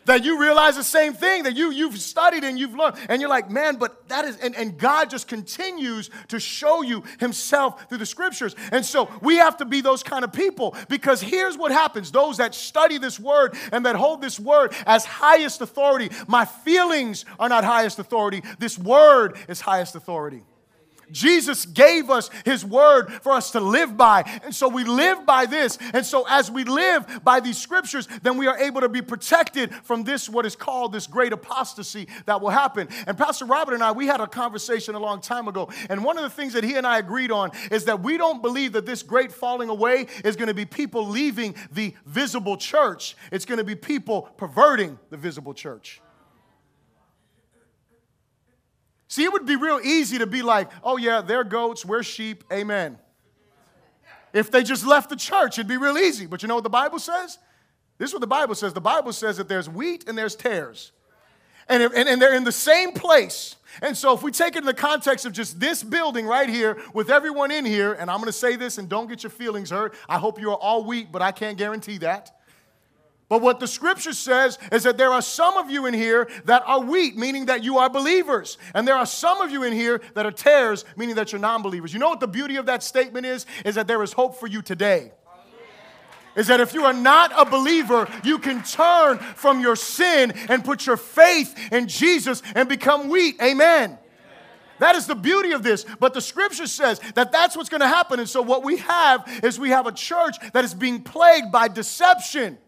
[0.06, 2.96] that you realize the same thing that you, you've studied and you've learned.
[3.08, 7.04] And you're like, man, but that is, and, and God just continues to show you
[7.20, 8.54] himself through the scriptures.
[8.72, 12.36] And so we have to be those kind of people because here's what happens those
[12.36, 17.48] that study this word and that hold this word as highest authority, my feelings are
[17.48, 20.42] not highest authority, this word is highest authority.
[21.10, 24.22] Jesus gave us his word for us to live by.
[24.44, 25.78] And so we live by this.
[25.92, 29.74] And so as we live by these scriptures, then we are able to be protected
[29.74, 32.88] from this, what is called this great apostasy that will happen.
[33.06, 35.70] And Pastor Robert and I, we had a conversation a long time ago.
[35.88, 38.42] And one of the things that he and I agreed on is that we don't
[38.42, 43.16] believe that this great falling away is going to be people leaving the visible church,
[43.30, 46.00] it's going to be people perverting the visible church.
[49.14, 52.42] See, it would be real easy to be like, oh, yeah, they're goats, we're sheep,
[52.52, 52.98] amen.
[54.32, 56.26] If they just left the church, it'd be real easy.
[56.26, 57.38] But you know what the Bible says?
[57.96, 58.72] This is what the Bible says.
[58.72, 60.90] The Bible says that there's wheat and there's tares.
[61.68, 63.54] And, and, and they're in the same place.
[63.80, 66.76] And so, if we take it in the context of just this building right here
[66.92, 69.94] with everyone in here, and I'm gonna say this and don't get your feelings hurt.
[70.08, 72.36] I hope you're all wheat, but I can't guarantee that.
[73.34, 76.62] But what the scripture says is that there are some of you in here that
[76.66, 78.58] are wheat, meaning that you are believers.
[78.76, 81.60] And there are some of you in here that are tares, meaning that you're non
[81.60, 81.92] believers.
[81.92, 83.44] You know what the beauty of that statement is?
[83.64, 85.10] Is that there is hope for you today.
[86.36, 90.64] Is that if you are not a believer, you can turn from your sin and
[90.64, 93.42] put your faith in Jesus and become wheat.
[93.42, 93.98] Amen.
[94.78, 95.84] That is the beauty of this.
[95.98, 98.20] But the scripture says that that's what's going to happen.
[98.20, 101.66] And so, what we have is we have a church that is being plagued by
[101.66, 102.58] deception.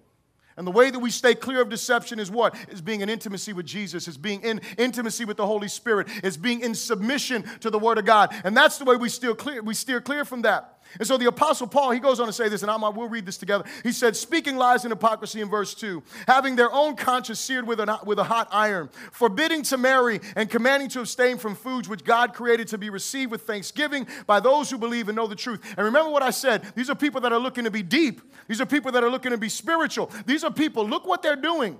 [0.56, 2.54] And the way that we stay clear of deception is what?
[2.70, 6.36] Is being in intimacy with Jesus, is being in intimacy with the Holy Spirit, is
[6.36, 8.34] being in submission to the Word of God.
[8.42, 10.75] And that's the way we steer clear, we steer clear from that.
[10.98, 13.26] And so the Apostle Paul, he goes on to say this, and I'm, we'll read
[13.26, 13.64] this together.
[13.82, 17.80] He said, speaking lies and hypocrisy in verse 2, having their own conscience seared with,
[17.80, 22.04] an, with a hot iron, forbidding to marry and commanding to abstain from foods which
[22.04, 25.62] God created to be received with thanksgiving by those who believe and know the truth.
[25.76, 28.60] And remember what I said these are people that are looking to be deep, these
[28.60, 30.10] are people that are looking to be spiritual.
[30.24, 31.78] These are people, look what they're doing.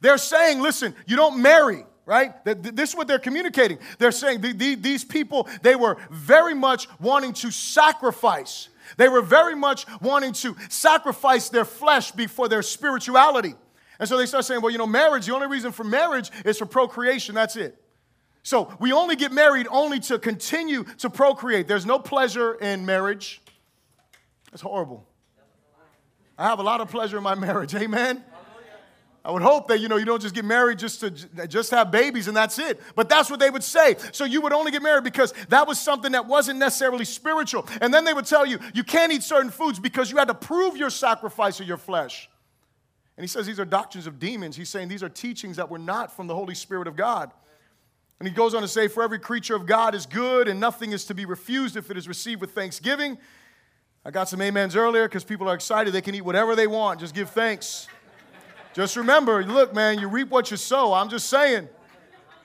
[0.00, 2.32] They're saying, listen, you don't marry right?
[2.44, 3.78] This is what they're communicating.
[3.98, 8.68] They're saying these people, they were very much wanting to sacrifice.
[8.96, 13.54] They were very much wanting to sacrifice their flesh before their spirituality.
[13.98, 16.58] And so they start saying, well, you know, marriage, the only reason for marriage is
[16.58, 17.34] for procreation.
[17.34, 17.82] That's it.
[18.44, 21.66] So we only get married only to continue to procreate.
[21.66, 23.42] There's no pleasure in marriage.
[24.52, 25.04] That's horrible.
[26.38, 27.74] I have a lot of pleasure in my marriage.
[27.74, 28.22] Amen.
[29.26, 31.10] I would hope that you know you don't just get married just to
[31.48, 32.80] just have babies and that's it.
[32.94, 33.96] But that's what they would say.
[34.12, 37.66] So you would only get married because that was something that wasn't necessarily spiritual.
[37.80, 40.34] And then they would tell you you can't eat certain foods because you had to
[40.34, 42.30] prove your sacrifice of your flesh.
[43.16, 44.54] And he says these are doctrines of demons.
[44.54, 47.32] He's saying these are teachings that were not from the Holy Spirit of God.
[48.20, 50.92] And he goes on to say, For every creature of God is good, and nothing
[50.92, 53.18] is to be refused if it is received with thanksgiving.
[54.04, 55.92] I got some amens earlier because people are excited.
[55.92, 57.88] They can eat whatever they want, just give thanks.
[58.76, 60.92] Just remember, look, man, you reap what you sow.
[60.92, 61.66] I'm just saying.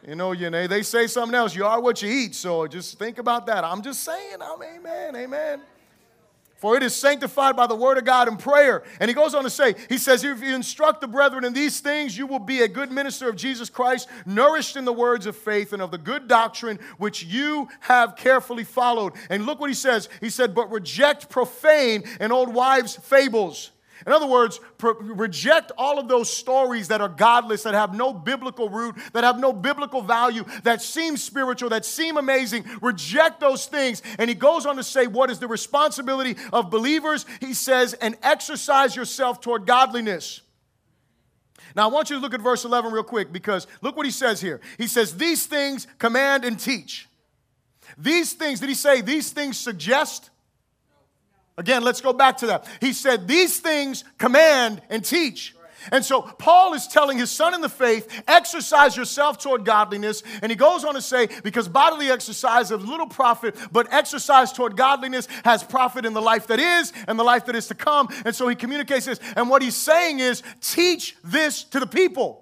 [0.07, 1.53] You know, you know, they say something else.
[1.53, 2.35] You are what you eat.
[2.35, 3.65] So just think about that.
[3.65, 5.61] I'm just saying, I'm amen, amen.
[6.55, 8.83] For it is sanctified by the word of God and prayer.
[9.01, 11.81] And he goes on to say, he says, if you instruct the brethren in these
[11.81, 15.35] things, you will be a good minister of Jesus Christ, nourished in the words of
[15.35, 19.11] faith and of the good doctrine which you have carefully followed.
[19.29, 20.07] And look what he says.
[20.21, 23.71] He said, but reject profane and old wives' fables
[24.05, 28.13] in other words, pro- reject all of those stories that are godless, that have no
[28.13, 32.65] biblical root, that have no biblical value, that seem spiritual, that seem amazing.
[32.81, 34.01] Reject those things.
[34.17, 37.25] And he goes on to say, What is the responsibility of believers?
[37.39, 40.41] He says, And exercise yourself toward godliness.
[41.75, 44.11] Now, I want you to look at verse 11 real quick because look what he
[44.11, 44.61] says here.
[44.79, 47.07] He says, These things command and teach.
[47.97, 50.30] These things, did he say these things suggest?
[51.61, 52.67] Again, let's go back to that.
[52.79, 55.55] He said, These things command and teach.
[55.91, 60.23] And so Paul is telling his son in the faith, exercise yourself toward godliness.
[60.41, 64.75] And he goes on to say, because bodily exercise has little profit, but exercise toward
[64.75, 68.09] godliness has profit in the life that is and the life that is to come.
[68.25, 69.19] And so he communicates this.
[69.35, 72.40] And what he's saying is, teach this to the people.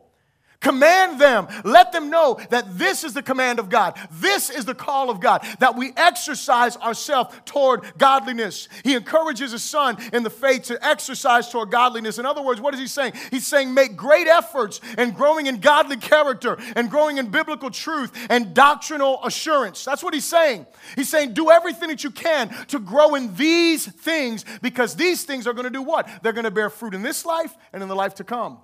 [0.61, 1.47] Command them.
[1.63, 3.97] Let them know that this is the command of God.
[4.11, 8.67] This is the call of God, that we exercise ourselves toward godliness.
[8.83, 12.19] He encourages his son in the faith to exercise toward godliness.
[12.19, 13.13] In other words, what is he saying?
[13.31, 18.11] He's saying make great efforts in growing in godly character and growing in biblical truth
[18.29, 19.85] and doctrinal assurance.
[19.85, 20.65] That's what he's saying.
[20.97, 25.47] He's saying do everything that you can to grow in these things because these things
[25.47, 26.09] are going to do what?
[26.21, 28.57] They're going to bear fruit in this life and in the life to come.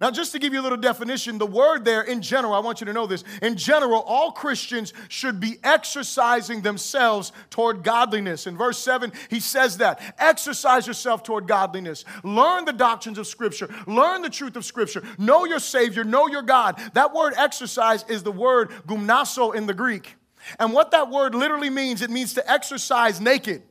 [0.00, 2.80] Now, just to give you a little definition, the word there in general, I want
[2.80, 3.22] you to know this.
[3.42, 8.46] In general, all Christians should be exercising themselves toward godliness.
[8.46, 10.00] In verse 7, he says that.
[10.18, 12.06] Exercise yourself toward godliness.
[12.24, 13.68] Learn the doctrines of Scripture.
[13.86, 15.02] Learn the truth of Scripture.
[15.18, 16.02] Know your Savior.
[16.02, 16.80] Know your God.
[16.94, 20.16] That word exercise is the word gymnazo in the Greek.
[20.58, 23.62] And what that word literally means, it means to exercise naked.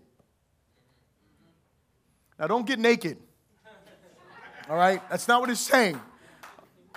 [2.38, 3.18] Now, don't get naked.
[4.70, 5.02] All right?
[5.10, 6.00] That's not what it's saying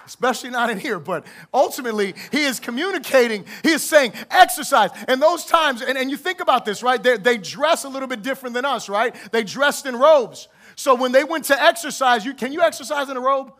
[0.06, 4.90] especially not in here, but ultimately, he is communicating, he is saying, exercise.
[5.08, 7.02] And those times, and, and you think about this, right?
[7.02, 9.14] They, they dress a little bit different than us, right?
[9.30, 10.48] They dressed in robes.
[10.76, 13.52] So when they went to exercise, you, can you exercise in a robe?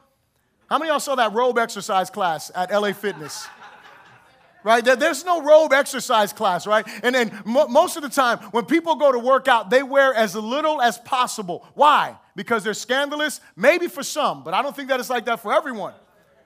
[0.69, 3.47] How many of y'all saw that robe exercise class at LA Fitness?
[4.65, 4.85] right?
[4.85, 6.87] There's no robe exercise class, right?
[7.03, 10.15] And then mo- most of the time, when people go to work out, they wear
[10.15, 11.67] as little as possible.
[11.75, 12.17] Why?
[12.37, 13.41] Because they're scandalous?
[13.57, 15.95] Maybe for some, but I don't think that it's like that for everyone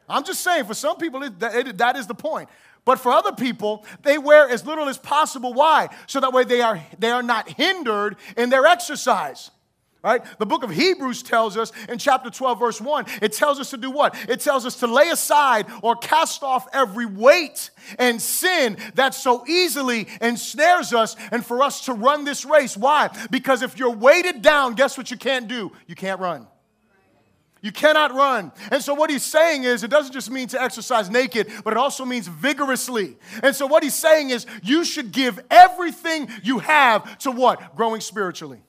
[0.09, 2.49] I'm just saying, for some people, it, it, that is the point.
[2.85, 5.53] But for other people, they wear as little as possible.
[5.53, 5.89] Why?
[6.07, 9.51] So that way they are, they are not hindered in their exercise.
[10.05, 10.23] Right?
[10.39, 13.77] The book of Hebrews tells us in chapter 12, verse 1, it tells us to
[13.77, 14.15] do what?
[14.29, 19.45] It tells us to lay aside or cast off every weight and sin that so
[19.49, 22.77] easily ensnares us and for us to run this race.
[22.77, 23.11] Why?
[23.33, 25.73] Because if you're weighted down, guess what you can't do?
[25.89, 26.47] You can't run.
[27.63, 28.53] You cannot run.
[28.71, 31.77] And so, what he's saying is, it doesn't just mean to exercise naked, but it
[31.79, 33.17] also means vigorously.
[33.43, 37.75] And so, what he's saying is, you should give everything you have to what?
[37.75, 38.61] Growing spiritually.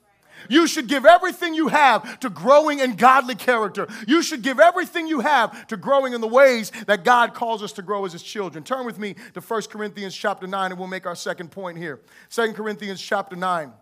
[0.50, 3.88] You should give everything you have to growing in godly character.
[4.08, 7.74] You should give everything you have to growing in the ways that God calls us
[7.74, 8.64] to grow as his children.
[8.64, 12.00] Turn with me to 1 Corinthians chapter 9 and we'll make our second point here.
[12.30, 13.74] 2 Corinthians chapter 9.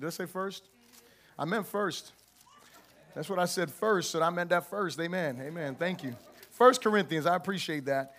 [0.00, 0.68] Did I say first?
[1.38, 2.12] I meant first.
[3.14, 4.98] That's what I said first, and I meant that first.
[4.98, 5.38] Amen.
[5.40, 5.76] Amen.
[5.76, 6.16] Thank you.
[6.50, 8.14] First Corinthians, I appreciate that.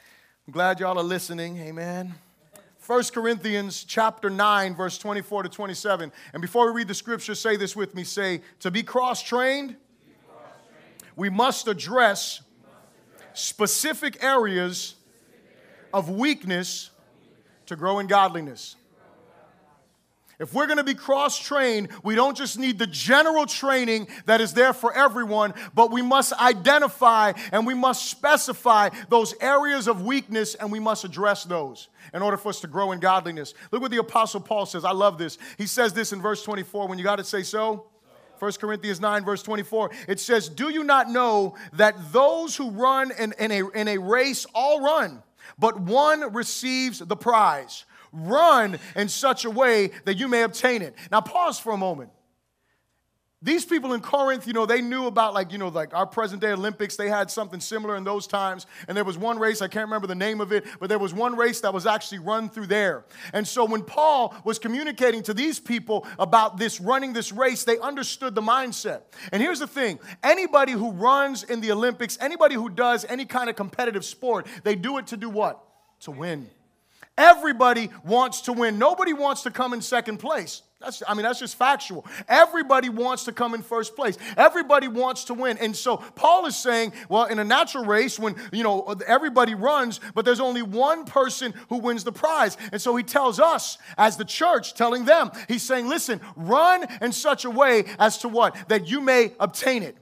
[0.47, 1.57] I'm glad y'all are listening.
[1.57, 2.15] Amen.
[2.77, 6.11] First Corinthians chapter 9, verse 24 to 27.
[6.33, 8.03] And before we read the scripture, say this with me.
[8.03, 9.75] Say, to be cross-trained,
[11.15, 12.41] we must address
[13.33, 14.95] specific areas
[15.93, 16.91] of weakness
[17.65, 18.75] to grow in godliness.
[20.39, 24.41] If we're going to be cross trained, we don't just need the general training that
[24.41, 30.01] is there for everyone, but we must identify and we must specify those areas of
[30.01, 33.53] weakness and we must address those in order for us to grow in godliness.
[33.71, 34.83] Look what the Apostle Paul says.
[34.83, 35.37] I love this.
[35.57, 37.87] He says this in verse 24 when you got to say so.
[38.39, 43.11] 1 Corinthians 9, verse 24, it says, Do you not know that those who run
[43.17, 45.23] in, in, a, in a race all run,
[45.57, 47.85] but one receives the prize?
[48.15, 50.95] Run in such a way that you may obtain it.
[51.11, 52.11] Now, pause for a moment.
[53.45, 56.41] These people in Corinth, you know, they knew about like, you know, like our present
[56.41, 56.95] day Olympics.
[56.95, 58.65] They had something similar in those times.
[58.87, 61.13] And there was one race, I can't remember the name of it, but there was
[61.13, 63.05] one race that was actually run through there.
[63.33, 67.77] And so when Paul was communicating to these people about this running this race, they
[67.77, 69.01] understood the mindset.
[69.31, 73.47] And here's the thing anybody who runs in the Olympics, anybody who does any kind
[73.47, 75.63] of competitive sport, they do it to do what?
[75.99, 76.49] To win.
[77.17, 78.77] Everybody wants to win.
[78.77, 80.61] Nobody wants to come in second place.
[80.81, 82.05] That's, I mean, that's just factual.
[82.27, 84.17] Everybody wants to come in first place.
[84.35, 85.57] Everybody wants to win.
[85.57, 90.01] And so Paul is saying, well, in a natural race, when, you know, everybody runs,
[90.13, 92.57] but there's only one person who wins the prize.
[92.73, 97.13] And so he tells us, as the church, telling them, he's saying, listen, run in
[97.13, 98.55] such a way as to what?
[98.67, 99.97] That you may obtain it.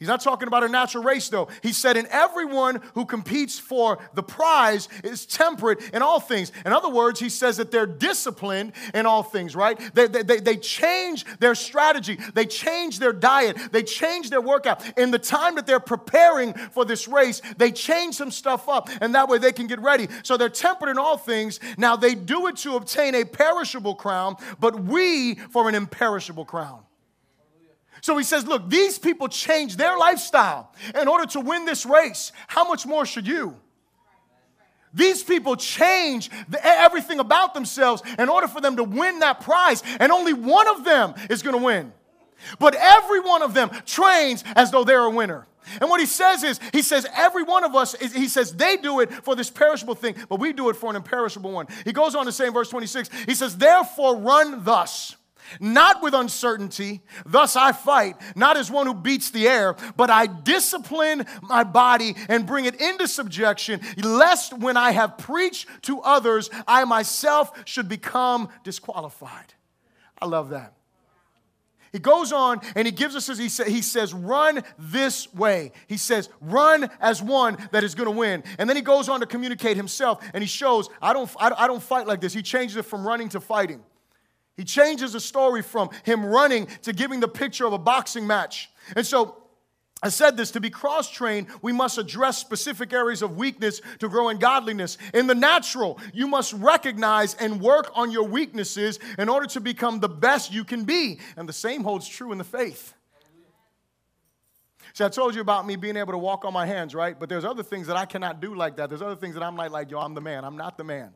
[0.00, 1.48] He's not talking about a natural race, though.
[1.62, 6.52] He said, And everyone who competes for the prize is temperate in all things.
[6.64, 9.78] In other words, he says that they're disciplined in all things, right?
[9.94, 14.82] They, they, they change their strategy, they change their diet, they change their workout.
[14.98, 19.14] In the time that they're preparing for this race, they change some stuff up, and
[19.14, 20.08] that way they can get ready.
[20.22, 21.60] So they're temperate in all things.
[21.76, 26.84] Now, they do it to obtain a perishable crown, but we for an imperishable crown.
[28.02, 32.32] So he says, Look, these people changed their lifestyle in order to win this race.
[32.46, 33.56] How much more should you?
[34.92, 39.82] These people change the, everything about themselves in order for them to win that prize,
[40.00, 41.92] and only one of them is going to win.
[42.58, 45.46] But every one of them trains as though they're a winner.
[45.80, 48.76] And what he says is, he says, every one of us, is, he says, they
[48.76, 51.66] do it for this perishable thing, but we do it for an imperishable one.
[51.84, 55.16] He goes on to say in verse 26, he says, therefore run thus
[55.58, 57.00] not with uncertainty.
[57.26, 62.14] Thus I fight, not as one who beats the air, but I discipline my body
[62.28, 67.88] and bring it into subjection, lest when I have preached to others, I myself should
[67.88, 69.54] become disqualified.
[70.20, 70.74] I love that.
[71.92, 75.72] He goes on and he gives us, as he, say, he says, run this way.
[75.88, 78.44] He says, run as one that is going to win.
[78.58, 81.82] And then he goes on to communicate himself and he shows, I don't, I don't
[81.82, 82.32] fight like this.
[82.32, 83.82] He changes it from running to fighting.
[84.60, 88.68] He changes the story from him running to giving the picture of a boxing match.
[88.94, 89.38] And so
[90.02, 94.08] I said this to be cross trained, we must address specific areas of weakness to
[94.10, 94.98] grow in godliness.
[95.14, 99.98] In the natural, you must recognize and work on your weaknesses in order to become
[99.98, 101.20] the best you can be.
[101.38, 102.92] And the same holds true in the faith.
[104.92, 107.18] See, I told you about me being able to walk on my hands, right?
[107.18, 108.90] But there's other things that I cannot do like that.
[108.90, 110.44] There's other things that I'm like, like, yo, I'm the man.
[110.44, 111.14] I'm not the man.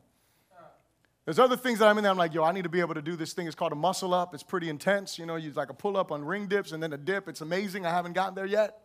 [1.25, 2.11] There's other things that I'm in there.
[2.11, 3.47] I'm like, yo, I need to be able to do this thing.
[3.47, 4.35] It's called a muscle up.
[4.35, 5.17] It's pretty intense.
[5.17, 7.27] You know, you like a pull up on ring dips and then a dip.
[7.27, 7.85] It's amazing.
[7.85, 8.79] I haven't gotten there yet.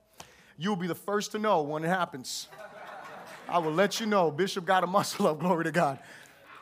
[0.56, 2.48] You'll be the first to know when it happens.
[3.46, 4.30] I will let you know.
[4.30, 5.38] Bishop got a muscle up.
[5.40, 5.98] Glory to God.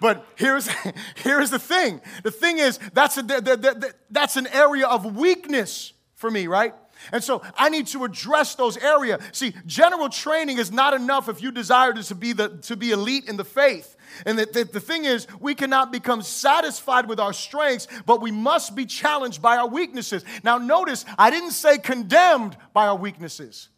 [0.01, 0.68] But here's,
[1.16, 2.01] here's the thing.
[2.24, 6.74] The thing is, that's, a, that's an area of weakness for me, right?
[7.12, 9.22] And so I need to address those areas.
[9.32, 13.28] See, general training is not enough if you desire to be, the, to be elite
[13.28, 13.96] in the faith.
[14.26, 18.30] And the, the, the, thing is, we cannot become satisfied with our strengths, but we
[18.30, 20.24] must be challenged by our weaknesses.
[20.42, 23.68] Now, notice, I didn't say condemned by our weaknesses.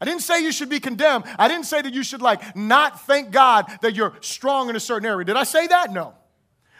[0.00, 1.24] I didn't say you should be condemned.
[1.38, 4.80] I didn't say that you should, like, not thank God that you're strong in a
[4.80, 5.24] certain area.
[5.24, 5.92] Did I say that?
[5.92, 6.14] No.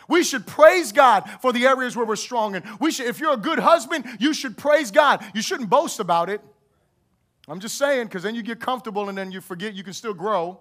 [0.09, 2.57] We should praise God for the areas where we're strong.
[2.57, 5.24] And we should, if you're a good husband, you should praise God.
[5.34, 6.40] You shouldn't boast about it.
[7.48, 10.14] I'm just saying, because then you get comfortable and then you forget you can still
[10.14, 10.61] grow.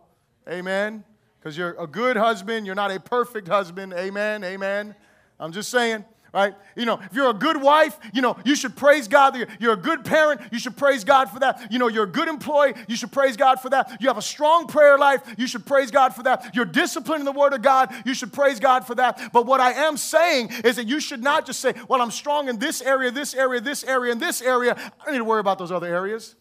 [0.50, 1.04] Amen.
[1.39, 3.94] Because you're a good husband, you're not a perfect husband.
[3.94, 4.44] Amen.
[4.44, 4.96] Amen.
[5.39, 6.56] I'm just saying right?
[6.76, 9.38] You know, if you're a good wife, you know, you should praise God.
[9.60, 11.72] You're a good parent, you should praise God for that.
[11.72, 14.02] You know, you're a good employee, you should praise God for that.
[14.02, 16.56] You have a strong prayer life, you should praise God for that.
[16.56, 19.32] You're disciplined in the Word of God, you should praise God for that.
[19.32, 22.50] But what I am saying is that you should not just say, well, I'm strong
[22.50, 24.74] in this area, this area, this area, and this area.
[24.76, 26.36] I don't need to worry about those other areas.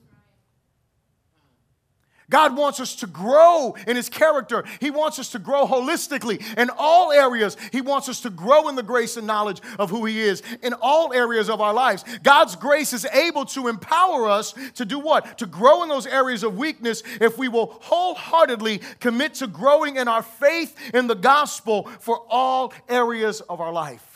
[2.30, 4.64] God wants us to grow in His character.
[4.80, 7.56] He wants us to grow holistically in all areas.
[7.70, 10.74] He wants us to grow in the grace and knowledge of who He is in
[10.80, 12.04] all areas of our lives.
[12.22, 15.38] God's grace is able to empower us to do what?
[15.38, 20.08] To grow in those areas of weakness if we will wholeheartedly commit to growing in
[20.08, 24.11] our faith in the gospel for all areas of our life.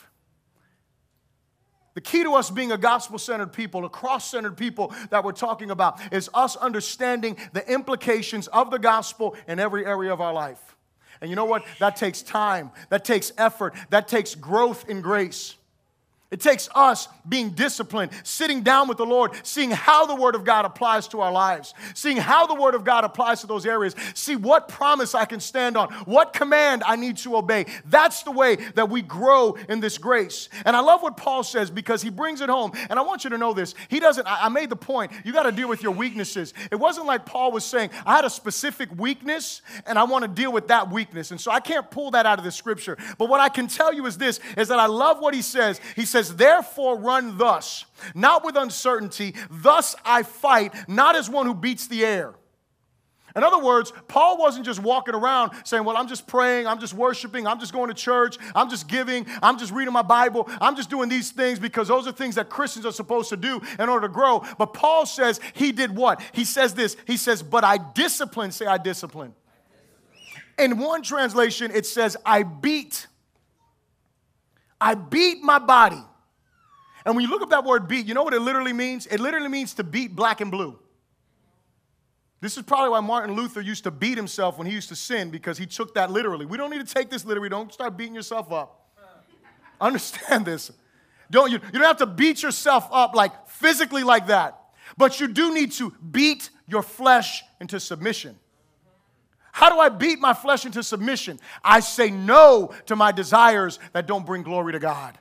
[1.97, 5.31] The key to us being a gospel centered people, a cross centered people that we're
[5.31, 10.31] talking about, is us understanding the implications of the gospel in every area of our
[10.31, 10.75] life.
[11.21, 11.65] And you know what?
[11.79, 15.55] That takes time, that takes effort, that takes growth in grace.
[16.29, 20.43] It takes us being disciplined, sitting down with the Lord, seeing how the Word of
[20.43, 23.95] God applies to our lives, seeing how the Word of God applies to those areas,
[24.13, 27.65] see what promise I can stand on, what command I need to obey.
[27.85, 30.49] That's the way that we grow in this grace.
[30.65, 32.71] And I love what Paul says because he brings it home.
[32.89, 33.73] And I want you to know this.
[33.87, 36.53] He doesn't, I made the point, you got to deal with your weaknesses.
[36.71, 40.27] It wasn't like Paul was saying, I had a specific weakness and I want to
[40.27, 41.31] deal with that weakness.
[41.31, 42.97] And so I can't pull that out of the scripture.
[43.17, 45.79] But what I can tell you is this is that I love what he says.
[45.95, 51.45] He says, says, Therefore run thus, not with uncertainty, thus I fight, not as one
[51.45, 52.33] who beats the air.
[53.35, 56.95] In other words, Paul wasn't just walking around saying, Well, I'm just praying, I'm just
[56.95, 60.75] worshiping, I'm just going to church, I'm just giving, I'm just reading my Bible, I'm
[60.75, 63.89] just doing these things because those are things that Christians are supposed to do in
[63.89, 64.43] order to grow.
[64.57, 66.19] But Paul says he did what?
[66.31, 69.35] He says this He says, But I discipline, say, I discipline.
[70.57, 73.05] In one translation, it says, I beat.
[74.79, 76.03] I beat my body.
[77.05, 79.07] And when you look up that word beat, you know what it literally means?
[79.07, 80.77] It literally means to beat black and blue.
[82.39, 85.31] This is probably why Martin Luther used to beat himself when he used to sin
[85.31, 86.45] because he took that literally.
[86.45, 87.49] We don't need to take this literally.
[87.49, 88.89] Don't start beating yourself up.
[89.81, 90.71] Understand this.
[91.31, 94.59] Don't, you, you don't have to beat yourself up like physically like that,
[94.97, 98.37] but you do need to beat your flesh into submission.
[99.57, 101.39] How do I beat my flesh into submission?
[101.63, 105.17] I say no to my desires that don't bring glory to God.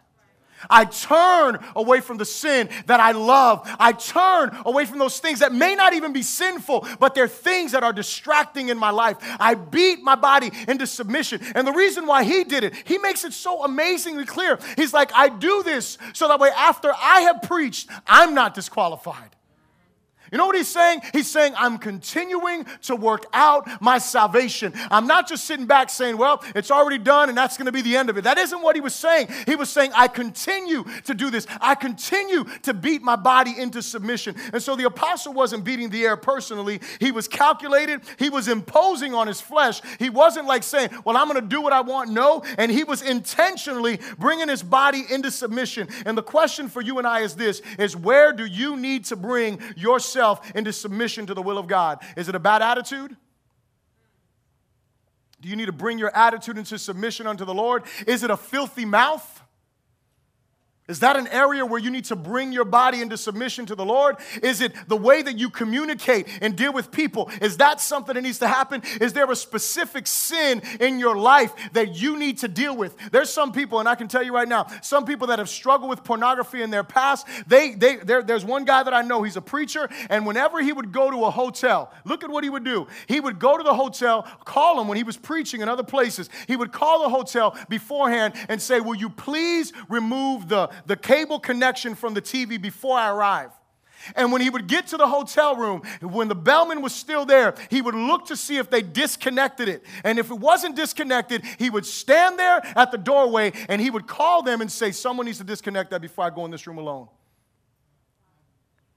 [0.68, 3.66] I turn away from the sin that I love.
[3.78, 7.72] I turn away from those things that may not even be sinful, but they're things
[7.72, 9.16] that are distracting in my life.
[9.40, 11.40] I beat my body into submission.
[11.54, 14.58] And the reason why he did it, he makes it so amazingly clear.
[14.76, 19.35] He's like, I do this so that way after I have preached, I'm not disqualified.
[20.32, 21.02] You know what he's saying?
[21.12, 24.72] He's saying, I'm continuing to work out my salvation.
[24.90, 27.82] I'm not just sitting back saying, well, it's already done and that's going to be
[27.82, 28.24] the end of it.
[28.24, 29.28] That isn't what he was saying.
[29.46, 31.46] He was saying, I continue to do this.
[31.60, 34.34] I continue to beat my body into submission.
[34.52, 36.80] And so the apostle wasn't beating the air personally.
[36.98, 39.80] He was calculated, he was imposing on his flesh.
[39.98, 42.10] He wasn't like saying, well, I'm going to do what I want.
[42.10, 42.42] No.
[42.58, 45.88] And he was intentionally bringing his body into submission.
[46.04, 49.16] And the question for you and I is this is where do you need to
[49.16, 50.15] bring yourself
[50.54, 52.02] into submission to the will of God.
[52.16, 53.16] Is it a bad attitude?
[55.40, 57.84] Do you need to bring your attitude into submission unto the Lord?
[58.06, 59.35] Is it a filthy mouth?
[60.88, 63.84] Is that an area where you need to bring your body into submission to the
[63.84, 64.16] Lord?
[64.40, 67.28] Is it the way that you communicate and deal with people?
[67.40, 68.82] Is that something that needs to happen?
[69.00, 72.94] Is there a specific sin in your life that you need to deal with?
[73.10, 75.90] There's some people, and I can tell you right now, some people that have struggled
[75.90, 77.26] with pornography in their past.
[77.48, 80.92] They, they, there's one guy that I know, he's a preacher, and whenever he would
[80.92, 82.86] go to a hotel, look at what he would do.
[83.08, 86.30] He would go to the hotel, call him when he was preaching in other places.
[86.46, 91.40] He would call the hotel beforehand and say, Will you please remove the the cable
[91.40, 93.50] connection from the TV before I arrive.
[94.14, 97.54] And when he would get to the hotel room, when the bellman was still there,
[97.70, 99.82] he would look to see if they disconnected it.
[100.04, 104.06] And if it wasn't disconnected, he would stand there at the doorway and he would
[104.06, 106.78] call them and say, Someone needs to disconnect that before I go in this room
[106.78, 107.08] alone.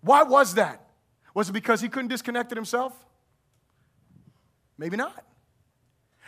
[0.01, 0.85] Why was that?
[1.33, 2.93] Was it because he couldn't disconnect it himself?
[4.77, 5.25] Maybe not.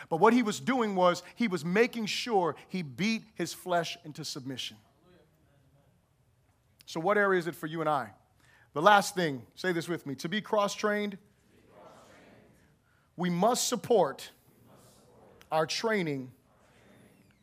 [0.10, 4.26] But what he was doing was he was making sure he beat his flesh into
[4.26, 4.78] submission.
[6.92, 8.10] So, what area is it for you and I?
[8.74, 11.18] The last thing, say this with me to be cross trained,
[13.16, 14.30] we must support
[15.54, 16.34] our training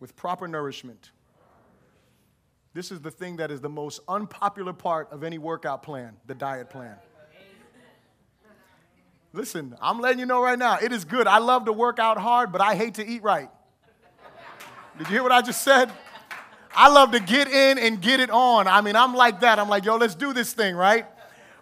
[0.01, 1.13] with proper nourishment.
[2.75, 6.35] This is the thing that is the most unpopular part of any workout plan the
[6.35, 6.97] diet plan.
[9.33, 11.27] Listen, I'm letting you know right now, it is good.
[11.27, 13.49] I love to work out hard, but I hate to eat right.
[14.99, 15.91] Did you hear what I just said?
[16.81, 18.69] I love to get in and get it on.
[18.69, 19.59] I mean, I'm like that.
[19.59, 21.07] I'm like, yo, let's do this thing, right?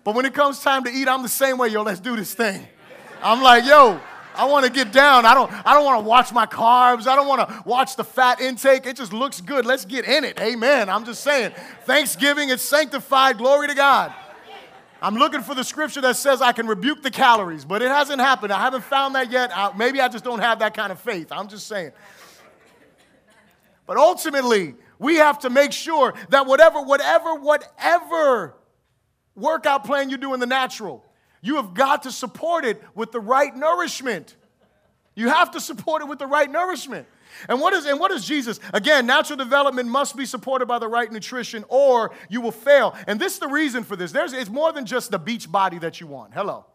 [0.04, 2.34] But when it comes time to eat, I'm the same way, yo, let's do this
[2.34, 2.68] thing.
[3.22, 3.98] I'm like, yo,
[4.34, 5.24] I want to get down.
[5.24, 7.06] I don't, I don't want to watch my carbs.
[7.06, 8.84] I don't want to watch the fat intake.
[8.84, 9.64] It just looks good.
[9.64, 10.38] Let's get in it.
[10.38, 10.90] Amen.
[10.90, 11.52] I'm just saying.
[11.84, 13.38] Thanksgiving is sanctified.
[13.38, 14.12] Glory to God.
[15.00, 18.20] I'm looking for the scripture that says I can rebuke the calories, but it hasn't
[18.20, 18.52] happened.
[18.52, 19.50] I haven't found that yet.
[19.54, 21.28] I, maybe I just don't have that kind of faith.
[21.32, 21.92] I'm just saying.
[23.86, 28.54] But ultimately, we have to make sure that whatever, whatever, whatever
[29.34, 31.04] workout plan you do in the natural.
[31.42, 34.34] You have got to support it with the right nourishment.
[35.14, 37.06] You have to support it with the right nourishment.
[37.48, 38.60] And what is and what is Jesus?
[38.72, 42.94] Again, natural development must be supported by the right nutrition or you will fail.
[43.06, 44.12] And this is the reason for this.
[44.12, 46.32] There's it's more than just the beach body that you want.
[46.32, 46.66] Hello.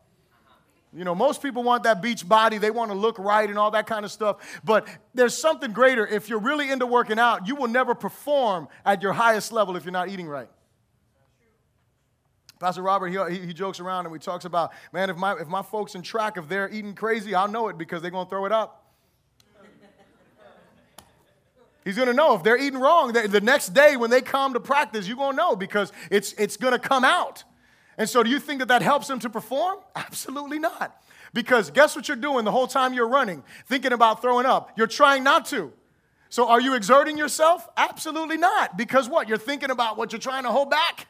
[0.93, 2.57] You know, most people want that beach body.
[2.57, 4.61] They want to look right and all that kind of stuff.
[4.63, 6.05] But there's something greater.
[6.05, 9.85] If you're really into working out, you will never perform at your highest level if
[9.85, 10.49] you're not eating right.
[12.59, 15.63] Pastor Robert, he, he, jokes around and he talks about, man, if my, if my
[15.63, 18.45] folks in track, if they're eating crazy, I'll know it because they're going to throw
[18.45, 18.81] it up.
[21.83, 23.13] He's going to know if they're eating wrong.
[23.13, 26.55] The next day when they come to practice, you're going to know because it's, it's
[26.55, 27.43] going to come out.
[27.97, 29.79] And so, do you think that that helps them to perform?
[29.95, 31.01] Absolutely not.
[31.33, 34.71] Because guess what you're doing the whole time you're running, thinking about throwing up?
[34.77, 35.71] You're trying not to.
[36.29, 37.67] So, are you exerting yourself?
[37.75, 38.77] Absolutely not.
[38.77, 39.27] Because what?
[39.27, 41.07] You're thinking about what you're trying to hold back.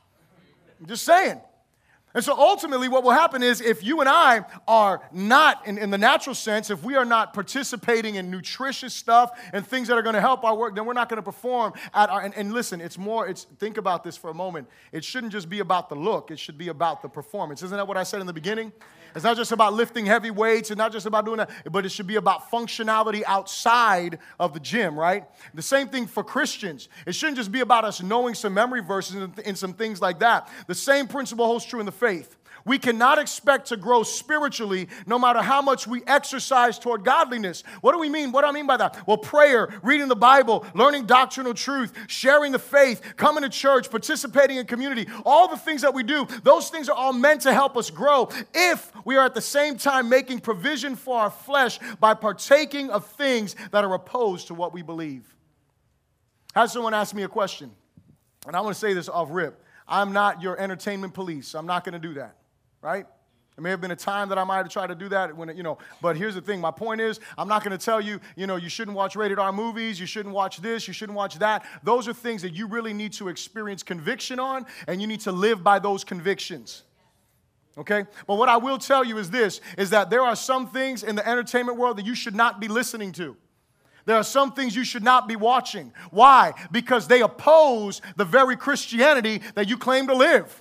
[0.79, 1.39] I'm just saying.
[2.13, 5.91] And so ultimately, what will happen is if you and I are not, in, in
[5.91, 10.01] the natural sense, if we are not participating in nutritious stuff and things that are
[10.01, 12.21] going to help our work, then we're not going to perform at our.
[12.21, 14.67] And, and, listen, it's more, it's, think about this for a moment.
[14.91, 17.63] It shouldn't just be about the look, it should be about the performance.
[17.63, 18.73] Isn't that what I said in the beginning?
[19.15, 21.89] It's not just about lifting heavy weights, it's not just about doing that, but it
[21.89, 25.25] should be about functionality outside of the gym, right?
[25.53, 26.89] The same thing for Christians.
[27.05, 30.19] It shouldn't just be about us knowing some memory verses and, and some things like
[30.19, 30.49] that.
[30.67, 32.37] The same principle holds true in the faith.
[32.65, 37.63] We cannot expect to grow spiritually no matter how much we exercise toward godliness.
[37.81, 38.31] What do we mean?
[38.31, 39.07] What do I mean by that?
[39.07, 44.57] Well, prayer, reading the Bible, learning doctrinal truth, sharing the faith, coming to church, participating
[44.57, 47.77] in community, all the things that we do, those things are all meant to help
[47.77, 52.13] us grow if we are at the same time making provision for our flesh by
[52.13, 55.35] partaking of things that are opposed to what we believe.
[56.53, 57.71] Had someone ask me a question,
[58.45, 59.63] and I want to say this off rip.
[59.87, 61.53] I'm not your entertainment police.
[61.53, 62.35] I'm not going to do that
[62.81, 63.05] right?
[63.55, 65.55] There may have been a time that I might have tried to do that when,
[65.55, 66.61] you know, but here's the thing.
[66.61, 69.39] My point is, I'm not going to tell you, you know, you shouldn't watch rated
[69.39, 71.65] R movies, you shouldn't watch this, you shouldn't watch that.
[71.83, 75.31] Those are things that you really need to experience conviction on, and you need to
[75.31, 76.83] live by those convictions.
[77.77, 78.05] Okay?
[78.25, 81.15] But what I will tell you is this is that there are some things in
[81.15, 83.35] the entertainment world that you should not be listening to.
[84.05, 85.93] There are some things you should not be watching.
[86.09, 86.53] Why?
[86.71, 90.60] Because they oppose the very Christianity that you claim to live.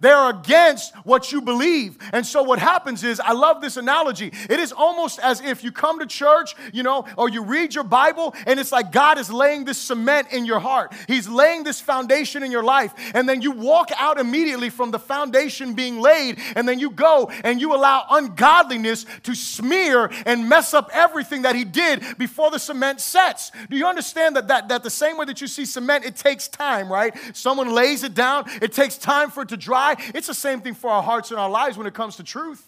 [0.00, 1.98] They're against what you believe.
[2.12, 4.32] And so what happens is, I love this analogy.
[4.48, 7.84] It is almost as if you come to church, you know, or you read your
[7.84, 10.92] Bible, and it's like God is laying this cement in your heart.
[11.06, 12.94] He's laying this foundation in your life.
[13.14, 17.30] And then you walk out immediately from the foundation being laid, and then you go
[17.42, 22.58] and you allow ungodliness to smear and mess up everything that He did before the
[22.58, 23.50] cement sets.
[23.68, 26.46] Do you understand that, that, that the same way that you see cement, it takes
[26.46, 27.14] time, right?
[27.32, 30.74] Someone lays it down, it takes time for it to dry it's the same thing
[30.74, 32.64] for our hearts and our lives when it comes to truth.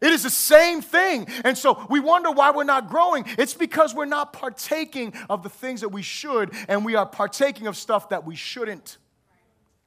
[0.00, 1.26] It is the same thing.
[1.44, 3.24] And so we wonder why we're not growing.
[3.38, 7.66] It's because we're not partaking of the things that we should, and we are partaking
[7.66, 8.98] of stuff that we shouldn't.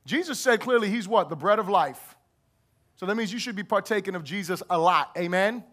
[0.05, 1.29] Jesus said clearly, He's what?
[1.29, 2.15] The bread of life.
[2.97, 5.11] So that means you should be partaking of Jesus a lot.
[5.17, 5.63] Amen?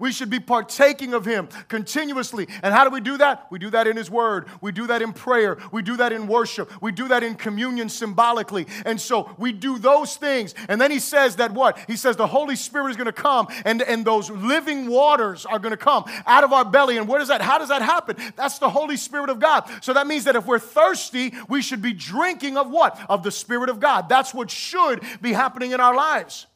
[0.00, 2.48] We should be partaking of Him continuously.
[2.62, 3.46] And how do we do that?
[3.50, 4.48] We do that in His Word.
[4.60, 5.58] We do that in prayer.
[5.70, 6.72] We do that in worship.
[6.82, 8.66] We do that in communion symbolically.
[8.84, 10.54] And so we do those things.
[10.68, 11.78] And then He says that what?
[11.86, 15.58] He says the Holy Spirit is going to come and, and those living waters are
[15.58, 16.96] going to come out of our belly.
[16.96, 17.42] And what is that?
[17.42, 18.16] How does that happen?
[18.36, 19.70] That's the Holy Spirit of God.
[19.82, 22.98] So that means that if we're thirsty, we should be drinking of what?
[23.10, 24.08] Of the Spirit of God.
[24.08, 26.46] That's what should be happening in our lives.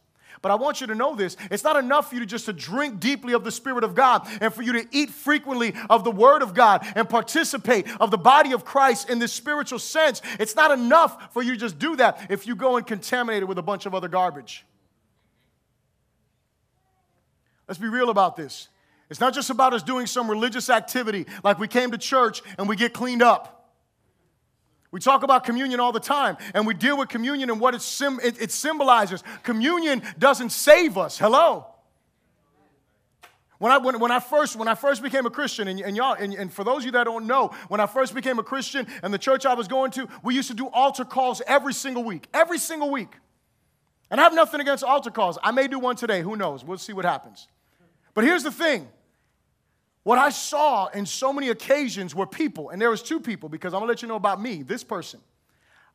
[0.44, 1.38] But I want you to know this.
[1.50, 4.28] It's not enough for you to just to drink deeply of the Spirit of God
[4.42, 8.18] and for you to eat frequently of the Word of God and participate of the
[8.18, 10.20] body of Christ in this spiritual sense.
[10.38, 13.46] It's not enough for you to just do that if you go and contaminate it
[13.46, 14.66] with a bunch of other garbage.
[17.66, 18.68] Let's be real about this.
[19.08, 22.68] It's not just about us doing some religious activity like we came to church and
[22.68, 23.63] we get cleaned up.
[24.94, 27.82] We talk about communion all the time, and we deal with communion and what it,
[27.82, 29.24] sim- it, it symbolizes.
[29.42, 31.18] Communion doesn't save us.
[31.18, 31.66] Hello.
[33.58, 36.14] When I, when, when, I first, when I first became a Christian, and, and y'all,
[36.14, 38.86] and, and, for those of you that don't know, when I first became a Christian
[39.02, 42.04] and the church I was going to, we used to do altar calls every single
[42.04, 42.28] week.
[42.32, 43.16] Every single week.
[44.12, 45.40] And I have nothing against altar calls.
[45.42, 46.22] I may do one today.
[46.22, 46.64] Who knows?
[46.64, 47.48] We'll see what happens.
[48.14, 48.86] But here's the thing
[50.04, 53.74] what I saw in so many occasions were people, and there was two people because
[53.74, 55.20] I'm gonna let you know about me, this person.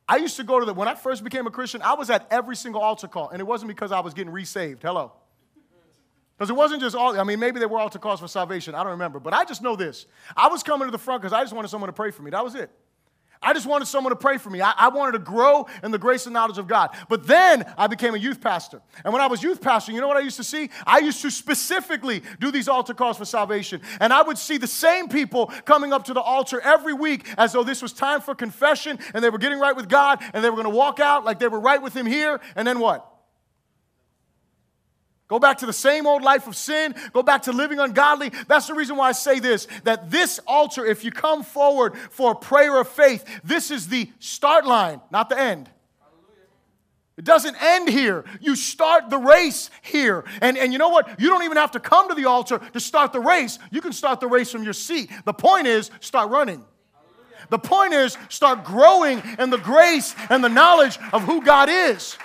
[0.08, 2.26] I used to go to the, when I first became a Christian, I was at
[2.30, 4.82] every single altar call, and it wasn't because I was getting resaved.
[4.82, 5.12] Hello.
[6.36, 8.74] Because it wasn't just all, I mean, maybe there were altar calls for salvation.
[8.74, 9.20] I don't remember.
[9.20, 10.06] But I just know this.
[10.34, 12.30] I was coming to the front because I just wanted someone to pray for me.
[12.30, 12.70] That was it.
[13.42, 14.60] I just wanted someone to pray for me.
[14.60, 16.90] I, I, wanted to grow in the grace and knowledge of God.
[17.08, 18.82] But then I became a youth pastor.
[19.02, 20.68] And when I was youth pastor, you know what I used to see?
[20.86, 23.80] I used to specifically do these altar calls for salvation.
[23.98, 27.54] And I would see the same people coming up to the altar every week as
[27.54, 30.50] though this was time for confession and they were getting right with God and they
[30.50, 32.42] were going to walk out like they were right with Him here.
[32.56, 33.09] And then what?
[35.30, 36.92] Go back to the same old life of sin.
[37.12, 38.32] Go back to living ungodly.
[38.48, 42.32] That's the reason why I say this that this altar, if you come forward for
[42.32, 45.70] a prayer of faith, this is the start line, not the end.
[47.16, 48.24] It doesn't end here.
[48.40, 50.24] You start the race here.
[50.40, 51.20] And, and you know what?
[51.20, 53.60] You don't even have to come to the altar to start the race.
[53.70, 55.10] You can start the race from your seat.
[55.24, 56.64] The point is, start running.
[57.50, 62.16] The point is, start growing in the grace and the knowledge of who God is.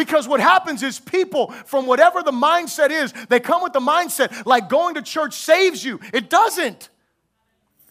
[0.00, 4.46] Because what happens is people, from whatever the mindset is, they come with the mindset
[4.46, 6.00] like going to church saves you.
[6.14, 6.88] It doesn't.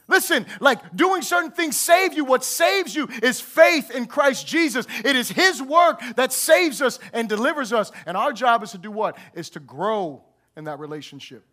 [0.08, 2.26] Listen, like doing certain things save you.
[2.26, 4.88] What saves you is faith in Christ Jesus.
[5.06, 7.92] It is His work that saves us and delivers us.
[8.08, 9.16] And our job is to do what?
[9.36, 10.24] Is to grow
[10.58, 11.46] in that relationship.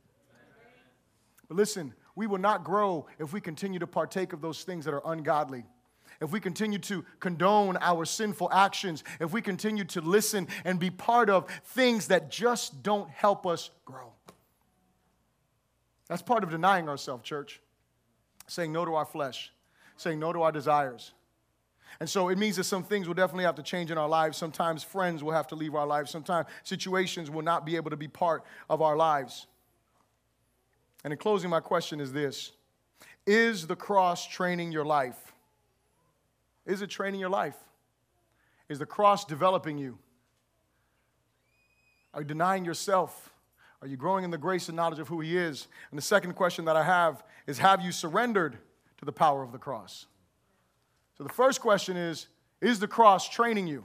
[1.48, 4.94] But listen, we will not grow if we continue to partake of those things that
[4.94, 5.66] are ungodly
[6.20, 10.90] if we continue to condone our sinful actions, if we continue to listen and be
[10.90, 14.12] part of things that just don't help us grow.
[16.08, 17.60] That's part of denying ourselves, church.
[18.46, 19.50] Saying no to our flesh,
[19.96, 21.12] saying no to our desires.
[21.98, 24.36] And so it means that some things will definitely have to change in our lives.
[24.36, 26.10] Sometimes friends will have to leave our lives.
[26.10, 29.46] Sometimes situations will not be able to be part of our lives.
[31.04, 32.52] And in closing, my question is this
[33.26, 35.32] Is the cross training your life?
[36.66, 37.56] Is it training your life?
[38.68, 39.98] Is the cross developing you?
[42.12, 43.32] Are you denying yourself?
[43.80, 45.68] Are you growing in the grace and knowledge of who He is?
[45.90, 48.58] And the second question that I have is Have you surrendered
[48.98, 50.06] to the power of the cross?
[51.16, 52.26] So the first question is
[52.60, 53.84] Is the cross training you?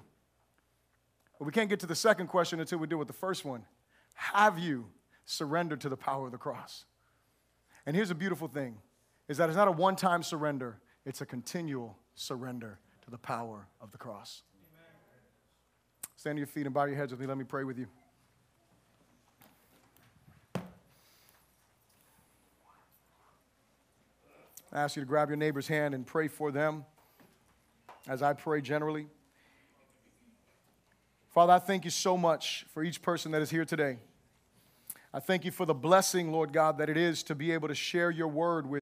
[1.38, 3.66] But we can't get to the second question until we deal with the first one.
[4.14, 4.86] Have you
[5.26, 6.86] surrendered to the power of the cross?
[7.86, 8.78] And here's a beautiful thing
[9.28, 13.91] is that it's not a one-time surrender, it's a continual surrender to the power of
[13.91, 14.43] the cross.
[14.55, 14.86] Amen.
[16.15, 17.26] Stand on your feet and bow your heads with me.
[17.26, 17.88] Let me pray with you.
[24.74, 26.86] I ask you to grab your neighbor's hand and pray for them
[28.07, 29.07] as I pray generally.
[31.34, 33.97] Father, I thank you so much for each person that is here today.
[35.13, 37.76] I thank you for the blessing, Lord God, that it is to be able to
[37.76, 38.80] share your word with.